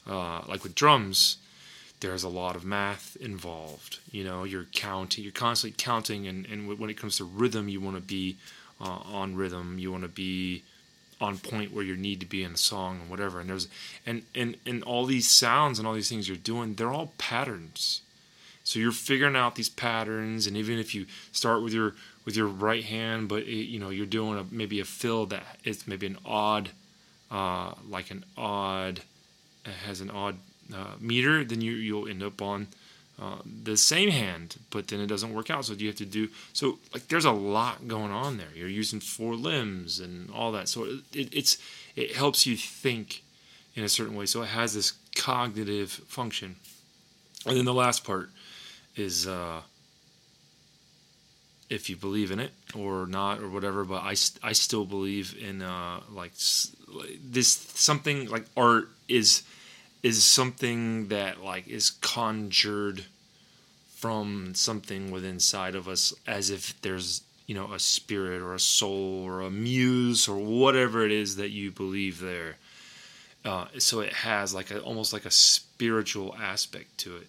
Uh, 0.07 0.41
like 0.47 0.63
with 0.63 0.73
drums, 0.73 1.37
there's 1.99 2.23
a 2.23 2.29
lot 2.29 2.55
of 2.55 2.65
math 2.65 3.15
involved. 3.17 3.99
You 4.11 4.23
know, 4.23 4.43
you're 4.43 4.65
counting, 4.73 5.23
you're 5.23 5.31
constantly 5.31 5.75
counting, 5.77 6.27
and, 6.27 6.45
and 6.47 6.79
when 6.79 6.89
it 6.89 6.97
comes 6.97 7.17
to 7.17 7.23
rhythm, 7.23 7.69
you 7.69 7.79
want 7.79 7.97
to 7.97 8.01
be 8.01 8.37
uh, 8.79 8.99
on 9.05 9.35
rhythm. 9.35 9.77
You 9.77 9.91
want 9.91 10.03
to 10.03 10.09
be 10.09 10.63
on 11.21 11.37
point 11.37 11.71
where 11.71 11.83
you 11.83 11.95
need 11.95 12.19
to 12.19 12.25
be 12.25 12.43
in 12.43 12.53
a 12.53 12.57
song 12.57 12.99
and 13.01 13.09
whatever. 13.09 13.39
And 13.39 13.49
there's 13.49 13.67
and 14.05 14.23
and 14.35 14.57
and 14.65 14.83
all 14.83 15.05
these 15.05 15.29
sounds 15.29 15.77
and 15.77 15.87
all 15.87 15.93
these 15.93 16.09
things 16.09 16.27
you're 16.27 16.37
doing, 16.37 16.73
they're 16.73 16.91
all 16.91 17.13
patterns. 17.17 18.01
So 18.63 18.79
you're 18.79 18.91
figuring 18.91 19.35
out 19.35 19.55
these 19.55 19.69
patterns, 19.69 20.45
and 20.45 20.55
even 20.55 20.77
if 20.77 20.93
you 20.93 21.05
start 21.31 21.63
with 21.63 21.73
your 21.73 21.95
with 22.25 22.35
your 22.35 22.47
right 22.47 22.83
hand, 22.83 23.29
but 23.29 23.43
it, 23.43 23.67
you 23.67 23.79
know 23.79 23.89
you're 23.89 24.05
doing 24.05 24.39
a, 24.39 24.45
maybe 24.51 24.79
a 24.79 24.85
fill 24.85 25.25
that 25.27 25.43
is 25.63 25.87
maybe 25.87 26.07
an 26.07 26.17
odd, 26.25 26.69
uh, 27.29 27.73
like 27.87 28.11
an 28.11 28.25
odd, 28.37 29.01
has 29.85 30.01
an 30.01 30.09
odd 30.09 30.37
uh, 30.73 30.95
meter, 30.99 31.43
then 31.43 31.61
you 31.61 31.73
you'll 31.73 32.07
end 32.07 32.23
up 32.23 32.41
on 32.41 32.67
uh, 33.21 33.37
the 33.63 33.77
same 33.77 34.09
hand, 34.09 34.57
but 34.71 34.87
then 34.87 34.99
it 34.99 35.05
doesn't 35.05 35.31
work 35.31 35.51
out. 35.51 35.63
So 35.65 35.73
you 35.73 35.87
have 35.87 35.97
to 35.97 36.05
do 36.05 36.29
so. 36.53 36.79
Like 36.91 37.07
there's 37.07 37.25
a 37.25 37.31
lot 37.31 37.87
going 37.87 38.11
on 38.11 38.37
there. 38.37 38.47
You're 38.55 38.67
using 38.67 38.99
four 38.99 39.35
limbs 39.35 39.99
and 39.99 40.31
all 40.31 40.51
that. 40.53 40.67
So 40.67 40.85
it, 41.13 41.29
it's 41.31 41.57
it 41.95 42.15
helps 42.15 42.47
you 42.47 42.57
think 42.57 43.21
in 43.75 43.83
a 43.83 43.89
certain 43.89 44.15
way. 44.15 44.25
So 44.25 44.41
it 44.41 44.47
has 44.47 44.73
this 44.73 44.93
cognitive 45.15 45.91
function. 45.91 46.55
And 47.45 47.57
then 47.57 47.65
the 47.65 47.75
last 47.75 48.03
part 48.03 48.29
is 48.95 49.27
uh, 49.27 49.61
if 51.69 51.91
you 51.91 51.95
believe 51.95 52.31
in 52.31 52.39
it 52.39 52.51
or 52.75 53.05
not 53.05 53.39
or 53.39 53.49
whatever. 53.49 53.85
But 53.85 54.01
I, 54.03 54.15
I 54.41 54.53
still 54.53 54.85
believe 54.85 55.35
in 55.39 55.61
uh, 55.61 55.99
like 56.09 56.33
this 57.23 57.51
something 57.75 58.29
like 58.29 58.45
art 58.57 58.89
is 59.07 59.43
is 60.03 60.23
something 60.23 61.09
that 61.09 61.43
like 61.43 61.67
is 61.67 61.91
conjured 61.91 63.05
from 64.01 64.55
something 64.55 65.11
within 65.11 65.35
inside 65.35 65.75
of 65.75 65.87
us 65.87 66.11
as 66.25 66.49
if 66.49 66.81
there's 66.81 67.21
you 67.45 67.53
know 67.53 67.71
a 67.71 67.77
spirit 67.77 68.41
or 68.41 68.55
a 68.55 68.59
soul 68.59 69.23
or 69.23 69.41
a 69.41 69.51
muse 69.51 70.27
or 70.27 70.37
whatever 70.37 71.05
it 71.05 71.11
is 71.11 71.35
that 71.35 71.51
you 71.51 71.69
believe 71.69 72.19
there. 72.19 72.57
Uh, 73.45 73.65
so 73.77 73.99
it 73.99 74.11
has 74.11 74.55
like 74.55 74.71
a 74.71 74.81
almost 74.81 75.13
like 75.13 75.25
a 75.25 75.31
spiritual 75.31 76.35
aspect 76.41 76.97
to 76.97 77.15
it. 77.15 77.27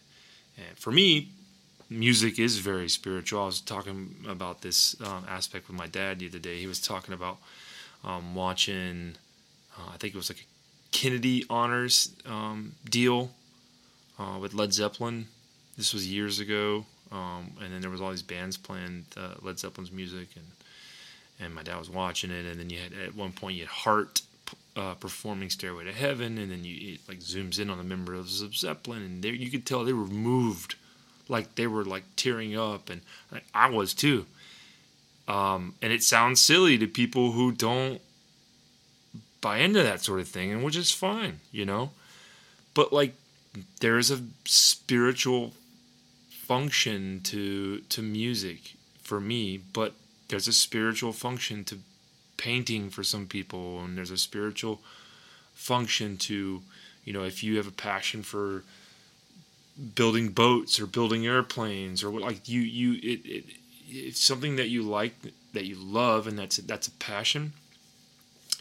And 0.57 0.79
for 0.79 0.91
me 0.91 1.29
music 1.91 2.39
is 2.39 2.57
very 2.57 2.89
spiritual. 2.89 3.43
I 3.43 3.47
was 3.47 3.61
talking 3.61 4.25
about 4.27 4.63
this 4.63 4.99
um, 5.03 5.27
aspect 5.29 5.69
with 5.69 5.77
my 5.77 5.87
dad 5.87 6.21
the 6.21 6.29
other 6.29 6.39
day. 6.39 6.57
He 6.59 6.67
was 6.67 6.81
talking 6.81 7.13
about 7.13 7.37
um, 8.03 8.35
watching 8.35 9.17
uh, 9.79 9.91
i 9.95 9.97
think 9.99 10.15
it 10.15 10.17
was 10.17 10.31
like 10.31 10.41
a 10.41 10.97
Kennedy 10.97 11.45
Honors 11.51 12.15
um, 12.27 12.75
deal 12.89 13.31
uh, 14.19 14.39
with 14.41 14.55
Led 14.55 14.73
Zeppelin. 14.73 15.27
This 15.77 15.95
was 15.95 16.11
years 16.11 16.39
ago, 16.39 16.85
um, 17.11 17.53
and 17.63 17.73
then 17.73 17.81
there 17.81 17.91
was 17.91 18.01
all 18.01 18.11
these 18.11 18.23
bands 18.23 18.57
playing 18.57 19.07
uh, 19.17 19.35
Led 19.41 19.59
Zeppelin's 19.59 19.93
music, 19.93 20.29
and 20.37 20.47
and 21.41 21.55
my 21.55 21.63
dad 21.63 21.79
was 21.79 21.91
watching 21.91 22.31
it, 22.31 22.45
and 22.47 22.61
then 22.61 22.71
you 22.71 22.79
had 22.79 22.93
at 22.93 23.15
one 23.15 23.33
point 23.33 23.57
you 23.57 23.63
had 23.63 23.71
Heart 23.71 24.23
uh, 24.77 24.95
performing 24.95 25.51
Stairway 25.51 25.85
to 25.85 25.93
Heaven, 25.93 26.39
and 26.39 26.51
then 26.51 26.65
you 26.65 26.95
it 26.95 27.01
like 27.09 27.21
zooms 27.21 27.59
in 27.59 27.71
on 27.71 27.79
the 27.79 27.85
members 27.85 28.41
of 28.41 28.57
Zeppelin, 28.57 29.03
and 29.03 29.23
there 29.23 29.35
you 29.35 29.51
could 29.51 29.67
tell 29.67 29.85
they 29.85 29.93
were 29.93 30.07
moved, 30.07 30.77
like 31.29 31.55
they 31.55 31.67
were 31.67 31.85
like 31.85 32.05
tearing 32.17 32.57
up, 32.57 32.89
and 32.89 33.03
like, 33.31 33.45
I 33.55 33.71
was 33.71 33.95
too. 33.95 34.27
Um, 35.29 35.75
and 35.81 35.93
it 35.93 36.03
sounds 36.03 36.41
silly 36.41 36.77
to 36.79 36.87
people 36.87 37.33
who 37.33 37.53
don't 37.53 38.01
buy 39.41 39.59
into 39.59 39.83
that 39.83 40.03
sort 40.03 40.21
of 40.21 40.29
thing, 40.29 40.53
and 40.53 40.63
which 40.63 40.77
is 40.77 40.91
fine, 40.91 41.41
you 41.51 41.65
know. 41.65 41.91
But 42.75 42.93
like, 42.93 43.15
there 43.81 43.99
is 43.99 44.11
a 44.11 44.21
spiritual 44.45 45.53
function 46.53 47.19
to 47.23 47.79
to 47.95 48.03
music 48.03 48.75
for 49.03 49.19
me, 49.21 49.57
but 49.57 49.95
there's 50.29 50.49
a 50.49 50.53
spiritual 50.53 51.13
function 51.13 51.65
to 51.65 51.79
painting 52.37 52.91
for 52.91 53.03
some 53.03 53.27
people, 53.27 53.81
and 53.81 53.97
there's 53.97 54.11
a 54.11 54.19
spiritual 54.19 54.81
function 55.55 56.19
to, 56.19 56.61
you 57.07 57.13
know, 57.15 57.25
if 57.25 57.43
you 57.43 57.57
have 57.57 57.67
a 57.67 57.79
passion 57.91 58.23
for 58.23 58.65
building 59.95 60.29
boats 60.29 60.79
or 60.79 60.87
building 60.87 61.27
airplanes 61.27 62.05
or 62.05 62.11
what, 62.11 62.23
like 62.23 62.47
you 62.55 62.61
you 62.61 62.91
it, 63.13 63.21
it 63.37 63.45
it's 63.89 64.21
something 64.21 64.57
that 64.57 64.69
you 64.69 64.83
like, 64.83 65.15
that 65.55 65.65
you 65.65 65.77
love, 65.77 66.27
and 66.27 66.39
that's 66.39 66.59
that's 66.59 66.89
a 66.89 66.97
passion. 67.13 67.55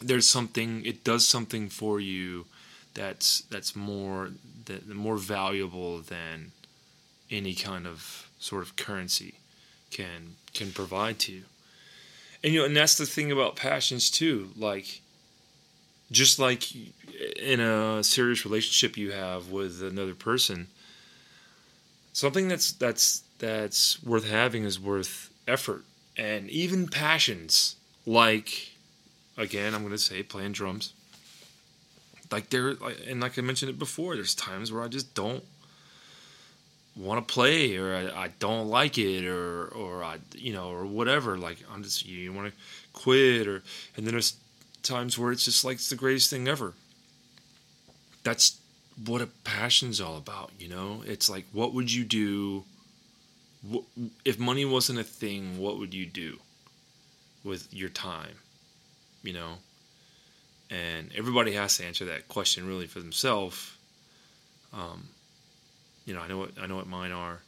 There's 0.00 0.28
something. 0.36 0.70
It 0.86 1.04
does 1.04 1.24
something 1.26 1.68
for 1.68 2.00
you 2.00 2.46
that's 2.94 3.42
that's 3.52 3.76
more 3.76 4.30
that 4.64 4.88
more 4.88 5.18
valuable 5.18 6.00
than 6.00 6.52
any 7.32 7.54
kind 7.54 7.86
of 7.86 8.28
sort 8.38 8.62
of 8.62 8.76
currency 8.76 9.34
can 9.90 10.36
can 10.54 10.70
provide 10.70 11.18
to 11.20 11.32
you. 11.32 11.42
And 12.44 12.52
you 12.52 12.60
know, 12.60 12.66
and 12.66 12.76
that's 12.76 12.96
the 12.96 13.06
thing 13.06 13.32
about 13.32 13.56
passions 13.56 14.10
too. 14.10 14.50
Like, 14.56 15.00
just 16.10 16.38
like 16.38 16.64
in 17.36 17.60
a 17.60 18.04
serious 18.04 18.44
relationship 18.44 18.96
you 18.96 19.12
have 19.12 19.50
with 19.50 19.82
another 19.82 20.14
person, 20.14 20.68
something 22.12 22.48
that's 22.48 22.72
that's 22.72 23.22
that's 23.38 24.02
worth 24.02 24.28
having 24.28 24.64
is 24.64 24.78
worth 24.78 25.30
effort 25.48 25.84
and 26.16 26.50
even 26.50 26.88
passions. 26.88 27.76
Like, 28.04 28.72
again, 29.36 29.74
I'm 29.74 29.82
gonna 29.82 29.98
say 29.98 30.22
playing 30.22 30.52
drums. 30.52 30.92
Like 32.30 32.50
there, 32.50 32.76
and 33.06 33.20
like 33.20 33.38
I 33.38 33.42
mentioned 33.42 33.70
it 33.70 33.78
before, 33.78 34.14
there's 34.16 34.34
times 34.34 34.72
where 34.72 34.82
I 34.82 34.88
just 34.88 35.14
don't 35.14 35.44
want 36.96 37.26
to 37.26 37.32
play 37.32 37.76
or 37.76 37.94
I, 37.94 38.24
I, 38.24 38.28
don't 38.38 38.68
like 38.68 38.98
it 38.98 39.26
or 39.26 39.66
or 39.68 40.04
I 40.04 40.18
you 40.34 40.52
know 40.52 40.70
or 40.70 40.84
whatever. 40.84 41.38
Like 41.38 41.58
I'm 41.72 41.82
just 41.82 42.06
you 42.06 42.32
want 42.32 42.48
to 42.48 42.54
quit 42.92 43.48
or 43.48 43.62
and 43.96 44.06
then 44.06 44.12
there's 44.12 44.36
times 44.82 45.18
where 45.18 45.32
it's 45.32 45.44
just 45.44 45.64
like 45.64 45.76
it's 45.76 45.90
the 45.90 45.96
greatest 45.96 46.30
thing 46.30 46.48
ever. 46.48 46.74
That's 48.24 48.58
what 49.06 49.22
a 49.22 49.26
passion's 49.44 50.00
all 50.00 50.16
about 50.16 50.50
you 50.58 50.68
know? 50.68 51.02
It's 51.06 51.30
like 51.30 51.46
what 51.52 51.72
would 51.72 51.92
you 51.92 52.04
do? 52.04 52.64
If 54.24 54.38
money 54.38 54.64
wasn't 54.64 54.98
a 54.98 55.04
thing 55.04 55.58
what 55.58 55.78
would 55.78 55.94
you 55.94 56.06
do 56.06 56.38
with 57.44 57.72
your 57.72 57.88
time 57.88 58.36
you 59.22 59.32
know? 59.32 59.54
And 60.70 61.10
everybody 61.14 61.52
has 61.52 61.76
to 61.76 61.84
answer 61.84 62.06
that 62.06 62.28
question 62.28 62.66
really 62.66 62.86
for 62.86 62.98
themselves. 63.00 63.72
Um, 64.72 65.08
you 66.04 66.14
know, 66.14 66.20
I 66.20 66.28
know 66.28 66.38
what 66.38 66.50
I 66.60 66.66
know 66.66 66.76
what 66.76 66.86
mine 66.86 67.12
are. 67.12 67.40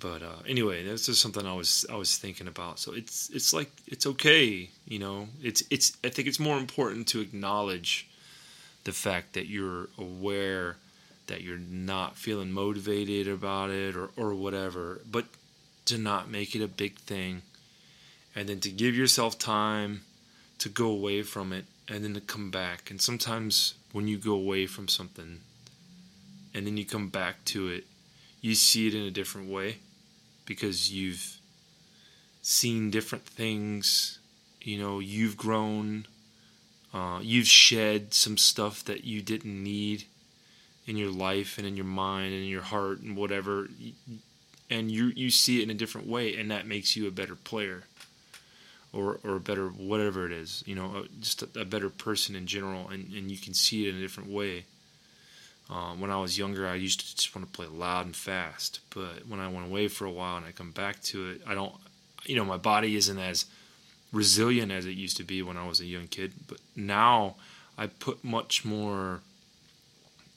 But 0.00 0.22
uh, 0.22 0.42
anyway, 0.48 0.84
that's 0.84 1.06
just 1.06 1.22
something 1.22 1.46
I 1.46 1.54
was 1.54 1.86
I 1.90 1.96
was 1.96 2.16
thinking 2.16 2.48
about. 2.48 2.78
So 2.78 2.92
it's 2.92 3.30
it's 3.30 3.52
like 3.52 3.70
it's 3.86 4.06
okay, 4.06 4.68
you 4.86 4.98
know. 4.98 5.28
It's 5.40 5.62
it's 5.70 5.96
I 6.04 6.08
think 6.08 6.26
it's 6.26 6.40
more 6.40 6.58
important 6.58 7.06
to 7.08 7.20
acknowledge 7.20 8.08
the 8.84 8.92
fact 8.92 9.34
that 9.34 9.46
you're 9.46 9.88
aware 9.96 10.76
that 11.28 11.42
you're 11.42 11.58
not 11.58 12.16
feeling 12.16 12.50
motivated 12.50 13.28
about 13.28 13.70
it 13.70 13.94
or 13.94 14.10
or 14.16 14.34
whatever, 14.34 15.00
but 15.08 15.26
to 15.84 15.98
not 15.98 16.28
make 16.28 16.56
it 16.56 16.62
a 16.62 16.68
big 16.68 16.98
thing, 16.98 17.42
and 18.34 18.48
then 18.48 18.58
to 18.60 18.70
give 18.70 18.96
yourself 18.96 19.38
time 19.38 20.02
to 20.58 20.68
go 20.68 20.86
away 20.86 21.22
from 21.22 21.52
it 21.52 21.64
and 21.88 22.04
then 22.04 22.14
to 22.14 22.20
come 22.20 22.50
back. 22.50 22.90
And 22.90 23.00
sometimes 23.00 23.74
when 23.92 24.08
you 24.08 24.16
go 24.16 24.32
away 24.32 24.66
from 24.66 24.88
something, 24.88 25.40
and 26.54 26.66
then 26.66 26.76
you 26.76 26.84
come 26.84 27.08
back 27.08 27.44
to 27.46 27.68
it, 27.68 27.84
you 28.40 28.54
see 28.54 28.86
it 28.88 28.94
in 28.94 29.02
a 29.02 29.10
different 29.10 29.48
way 29.48 29.76
because 30.44 30.92
you've 30.92 31.38
seen 32.42 32.90
different 32.90 33.24
things. 33.24 34.18
You 34.60 34.78
know, 34.78 34.98
you've 34.98 35.36
grown, 35.36 36.06
uh, 36.92 37.20
you've 37.22 37.48
shed 37.48 38.14
some 38.14 38.36
stuff 38.36 38.84
that 38.84 39.04
you 39.04 39.22
didn't 39.22 39.62
need 39.62 40.04
in 40.86 40.96
your 40.96 41.10
life 41.10 41.58
and 41.58 41.66
in 41.66 41.76
your 41.76 41.86
mind 41.86 42.32
and 42.32 42.42
in 42.42 42.48
your 42.48 42.62
heart 42.62 43.00
and 43.00 43.16
whatever. 43.16 43.68
And 44.70 44.90
you 44.90 45.06
you 45.14 45.30
see 45.30 45.60
it 45.60 45.64
in 45.64 45.70
a 45.70 45.74
different 45.74 46.06
way, 46.06 46.36
and 46.36 46.50
that 46.50 46.66
makes 46.66 46.96
you 46.96 47.06
a 47.06 47.10
better 47.10 47.34
player, 47.34 47.84
or 48.92 49.20
or 49.22 49.36
a 49.36 49.40
better 49.40 49.68
whatever 49.68 50.26
it 50.26 50.32
is. 50.32 50.62
You 50.66 50.74
know, 50.74 50.96
uh, 50.96 51.02
just 51.20 51.42
a, 51.42 51.60
a 51.60 51.64
better 51.64 51.90
person 51.90 52.34
in 52.34 52.46
general, 52.46 52.88
and 52.88 53.12
and 53.12 53.30
you 53.30 53.36
can 53.36 53.54
see 53.54 53.86
it 53.86 53.90
in 53.90 53.96
a 53.96 54.00
different 54.00 54.30
way. 54.30 54.64
Um, 55.70 56.00
when 56.00 56.10
I 56.10 56.20
was 56.20 56.36
younger, 56.36 56.66
I 56.66 56.74
used 56.74 57.00
to 57.00 57.16
just 57.16 57.34
want 57.34 57.46
to 57.46 57.56
play 57.56 57.66
loud 57.66 58.06
and 58.06 58.16
fast. 58.16 58.80
But 58.94 59.26
when 59.26 59.40
I 59.40 59.48
went 59.48 59.66
away 59.66 59.88
for 59.88 60.04
a 60.04 60.10
while 60.10 60.36
and 60.36 60.46
I 60.46 60.52
come 60.52 60.70
back 60.70 61.00
to 61.04 61.30
it, 61.30 61.42
I 61.46 61.54
don't, 61.54 61.74
you 62.24 62.36
know, 62.36 62.44
my 62.44 62.56
body 62.56 62.96
isn't 62.96 63.18
as 63.18 63.46
resilient 64.12 64.70
as 64.70 64.84
it 64.84 64.92
used 64.92 65.16
to 65.16 65.24
be 65.24 65.42
when 65.42 65.56
I 65.56 65.66
was 65.66 65.80
a 65.80 65.86
young 65.86 66.08
kid. 66.08 66.32
But 66.46 66.58
now 66.76 67.36
I 67.78 67.86
put 67.86 68.22
much 68.22 68.64
more 68.64 69.20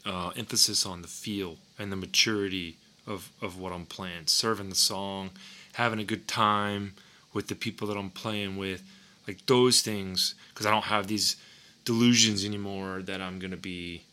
uh, 0.06 0.30
emphasis 0.36 0.86
on 0.86 1.02
the 1.02 1.08
feel 1.08 1.58
and 1.78 1.92
the 1.92 1.98
maturity 1.98 2.78
of, 3.06 3.30
of 3.42 3.60
what 3.60 3.74
I'm 3.74 3.86
playing, 3.86 4.28
serving 4.28 4.70
the 4.70 4.76
song, 4.76 5.32
having 5.74 6.00
a 6.00 6.06
good 6.06 6.28
time 6.28 6.94
with 7.34 7.48
the 7.48 7.56
people 7.56 7.88
that 7.90 7.98
I'm 7.98 8.10
playing 8.10 8.56
with, 8.58 8.82
like 9.28 9.46
those 9.46 9.82
things, 9.82 10.36
because 10.54 10.66
I 10.66 10.72
don't 10.72 10.86
have 10.86 11.08
these 11.08 11.36
delusions 11.84 12.46
anymore 12.46 13.02
that 13.04 13.22
I'm 13.22 13.40
going 13.40 13.52
to 13.52 13.58
be 13.58 14.04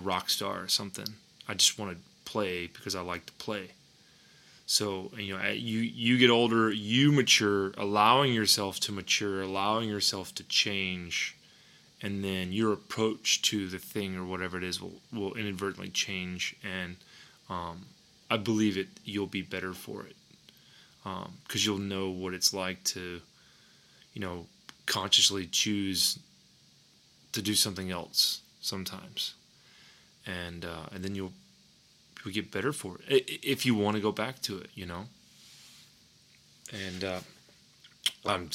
rock 0.00 0.30
star 0.30 0.62
or 0.62 0.68
something. 0.68 1.06
I 1.48 1.54
just 1.54 1.78
want 1.78 1.92
to 1.92 2.30
play 2.30 2.68
because 2.68 2.94
I 2.94 3.00
like 3.00 3.26
to 3.26 3.32
play. 3.34 3.70
So 4.66 5.10
you 5.16 5.36
know, 5.36 5.48
you 5.48 5.80
you 5.80 6.16
get 6.16 6.30
older, 6.30 6.70
you 6.70 7.10
mature, 7.10 7.72
allowing 7.76 8.32
yourself 8.32 8.78
to 8.80 8.92
mature, 8.92 9.42
allowing 9.42 9.88
yourself 9.88 10.32
to 10.36 10.44
change, 10.44 11.36
and 12.00 12.22
then 12.22 12.52
your 12.52 12.72
approach 12.72 13.42
to 13.42 13.68
the 13.68 13.78
thing 13.78 14.16
or 14.16 14.24
whatever 14.24 14.58
it 14.58 14.62
is 14.62 14.80
will 14.80 15.00
will 15.12 15.34
inadvertently 15.34 15.88
change, 15.88 16.54
and 16.62 16.96
um, 17.48 17.86
I 18.30 18.36
believe 18.36 18.76
it. 18.76 18.86
You'll 19.04 19.26
be 19.26 19.42
better 19.42 19.72
for 19.72 20.06
it 20.06 20.14
because 21.02 21.26
um, 21.26 21.72
you'll 21.72 21.78
know 21.78 22.10
what 22.10 22.34
it's 22.34 22.54
like 22.54 22.84
to, 22.84 23.20
you 24.14 24.20
know, 24.20 24.46
consciously 24.86 25.46
choose 25.46 26.18
to 27.32 27.42
do 27.42 27.54
something 27.54 27.90
else 27.90 28.42
sometimes 28.60 29.34
and 30.30 30.64
uh, 30.64 30.86
and 30.92 31.02
then 31.04 31.14
you'll 31.14 31.32
you'll 32.24 32.34
get 32.34 32.50
better 32.50 32.72
for 32.72 32.98
it 33.08 33.24
if 33.42 33.64
you 33.66 33.74
want 33.74 33.96
to 33.96 34.02
go 34.02 34.12
back 34.12 34.40
to 34.42 34.58
it, 34.58 34.70
you 34.74 34.86
know. 34.86 35.04
And 36.72 37.04
uh, 37.04 37.20
I'm 38.24 38.50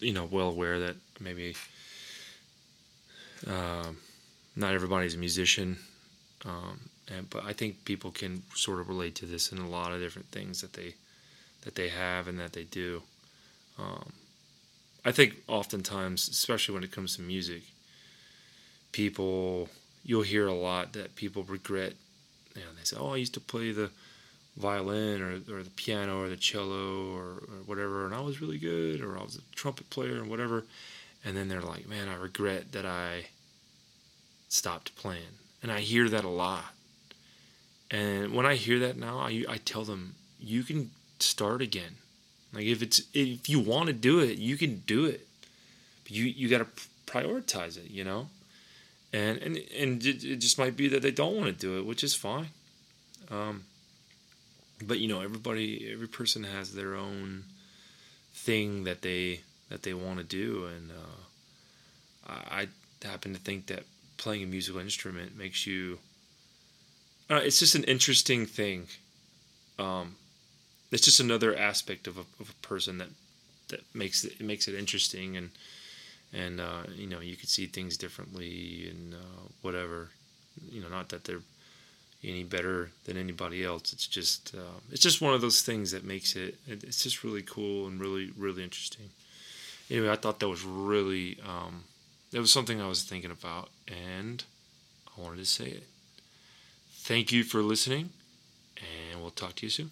you 0.00 0.12
know 0.12 0.28
well 0.30 0.48
aware 0.48 0.78
that 0.80 0.96
maybe 1.20 1.54
uh, 3.46 3.90
not 4.56 4.74
everybody's 4.74 5.14
a 5.14 5.18
musician, 5.18 5.78
um, 6.44 6.90
and 7.08 7.30
but 7.30 7.44
I 7.44 7.52
think 7.52 7.84
people 7.84 8.10
can 8.10 8.42
sort 8.54 8.80
of 8.80 8.88
relate 8.88 9.14
to 9.16 9.26
this 9.26 9.52
in 9.52 9.58
a 9.58 9.68
lot 9.68 9.92
of 9.92 10.00
different 10.00 10.28
things 10.28 10.60
that 10.60 10.74
they 10.74 10.94
that 11.62 11.74
they 11.74 11.88
have 11.88 12.28
and 12.28 12.38
that 12.38 12.52
they 12.52 12.64
do. 12.64 13.02
Um, 13.78 14.12
I 15.04 15.12
think 15.12 15.36
oftentimes, 15.46 16.28
especially 16.28 16.74
when 16.74 16.84
it 16.84 16.90
comes 16.90 17.16
to 17.16 17.22
music, 17.22 17.62
people 18.92 19.68
you'll 20.04 20.22
hear 20.22 20.46
a 20.46 20.54
lot 20.54 20.92
that 20.94 21.16
people 21.16 21.42
regret. 21.44 21.94
You 22.54 22.62
know, 22.62 22.68
they 22.76 22.84
say, 22.84 22.96
"Oh, 22.98 23.12
I 23.12 23.16
used 23.16 23.34
to 23.34 23.40
play 23.40 23.72
the 23.72 23.90
violin 24.56 25.22
or, 25.22 25.34
or 25.54 25.62
the 25.62 25.70
piano 25.70 26.20
or 26.20 26.28
the 26.28 26.36
cello 26.36 27.14
or, 27.14 27.42
or 27.48 27.62
whatever, 27.66 28.06
and 28.06 28.14
I 28.14 28.20
was 28.20 28.40
really 28.40 28.58
good, 28.58 29.00
or 29.00 29.16
I 29.16 29.22
was 29.22 29.36
a 29.36 29.56
trumpet 29.56 29.90
player 29.90 30.16
and 30.16 30.28
whatever." 30.30 30.64
And 31.24 31.36
then 31.36 31.48
they're 31.48 31.60
like, 31.60 31.88
"Man, 31.88 32.08
I 32.08 32.14
regret 32.14 32.72
that 32.72 32.86
I 32.86 33.26
stopped 34.48 34.96
playing." 34.96 35.38
And 35.62 35.72
I 35.72 35.80
hear 35.80 36.08
that 36.08 36.24
a 36.24 36.28
lot. 36.28 36.74
And 37.90 38.32
when 38.32 38.46
I 38.46 38.54
hear 38.54 38.78
that 38.80 38.96
now, 38.96 39.18
I, 39.18 39.44
I 39.48 39.56
tell 39.58 39.84
them, 39.84 40.14
"You 40.40 40.62
can 40.62 40.90
start 41.18 41.62
again. 41.62 41.96
Like 42.52 42.64
if 42.64 42.82
it's 42.82 43.02
if 43.12 43.48
you 43.48 43.60
want 43.60 43.88
to 43.88 43.92
do 43.92 44.20
it, 44.20 44.38
you 44.38 44.56
can 44.56 44.82
do 44.86 45.04
it. 45.04 45.26
But 46.04 46.12
you 46.12 46.24
you 46.24 46.48
got 46.48 46.58
to 46.58 46.66
prioritize 47.06 47.76
it, 47.76 47.90
you 47.90 48.04
know." 48.04 48.28
And 49.12 49.38
and 49.38 49.56
and 49.76 50.04
it, 50.04 50.36
just 50.36 50.58
might 50.58 50.76
be 50.76 50.88
that 50.88 51.02
they 51.02 51.10
don't 51.10 51.36
want 51.36 51.46
to 51.46 51.52
do 51.52 51.78
it, 51.78 51.86
which 51.86 52.04
is 52.04 52.14
fine. 52.14 52.48
Um, 53.30 53.64
but 54.82 54.98
you 54.98 55.08
know, 55.08 55.20
everybody, 55.20 55.90
every 55.92 56.08
person 56.08 56.44
has 56.44 56.74
their 56.74 56.94
own 56.94 57.44
thing 58.32 58.84
that 58.84 59.02
they 59.02 59.40
that 59.70 59.82
they 59.82 59.94
want 59.94 60.18
to 60.18 60.24
do, 60.24 60.66
and 60.66 60.90
uh, 60.90 62.32
I, 62.50 62.62
I 63.02 63.06
happen 63.06 63.32
to 63.34 63.40
think 63.40 63.66
that 63.66 63.84
playing 64.16 64.42
a 64.42 64.46
musical 64.46 64.80
instrument 64.80 65.36
makes 65.36 65.66
you. 65.66 65.98
Uh, 67.30 67.40
it's 67.44 67.58
just 67.58 67.74
an 67.74 67.84
interesting 67.84 68.46
thing. 68.46 68.86
Um, 69.78 70.16
it's 70.90 71.04
just 71.04 71.20
another 71.20 71.54
aspect 71.54 72.06
of 72.06 72.16
a, 72.16 72.22
of 72.40 72.50
a 72.50 72.66
person 72.66 72.98
that 72.98 73.08
that 73.68 73.82
makes 73.94 74.24
it, 74.24 74.32
it 74.40 74.44
makes 74.44 74.66
it 74.66 74.74
interesting 74.74 75.36
and 75.36 75.50
and 76.32 76.60
uh, 76.60 76.82
you 76.94 77.06
know 77.06 77.20
you 77.20 77.36
could 77.36 77.48
see 77.48 77.66
things 77.66 77.96
differently 77.96 78.88
and 78.90 79.14
uh, 79.14 79.48
whatever. 79.62 80.10
You 80.70 80.80
know, 80.80 80.88
not 80.88 81.08
that 81.10 81.24
they're 81.24 81.40
any 82.24 82.42
better 82.42 82.90
than 83.04 83.16
anybody 83.16 83.64
else. 83.64 83.92
It's 83.92 84.06
just 84.06 84.54
uh, 84.54 84.80
it's 84.90 85.02
just 85.02 85.20
one 85.20 85.34
of 85.34 85.40
those 85.40 85.62
things 85.62 85.92
that 85.92 86.04
makes 86.04 86.36
it. 86.36 86.56
It's 86.66 87.02
just 87.02 87.24
really 87.24 87.42
cool 87.42 87.86
and 87.86 88.00
really 88.00 88.32
really 88.36 88.62
interesting. 88.62 89.10
Anyway, 89.90 90.10
I 90.10 90.16
thought 90.16 90.40
that 90.40 90.48
was 90.48 90.64
really 90.64 91.38
um, 91.46 91.84
that 92.32 92.40
was 92.40 92.52
something 92.52 92.80
I 92.80 92.88
was 92.88 93.02
thinking 93.02 93.30
about, 93.30 93.70
and 93.86 94.44
I 95.16 95.20
wanted 95.20 95.38
to 95.38 95.46
say 95.46 95.66
it. 95.66 95.84
Thank 96.90 97.32
you 97.32 97.42
for 97.42 97.62
listening, 97.62 98.10
and 98.76 99.20
we'll 99.20 99.30
talk 99.30 99.54
to 99.56 99.66
you 99.66 99.70
soon. 99.70 99.90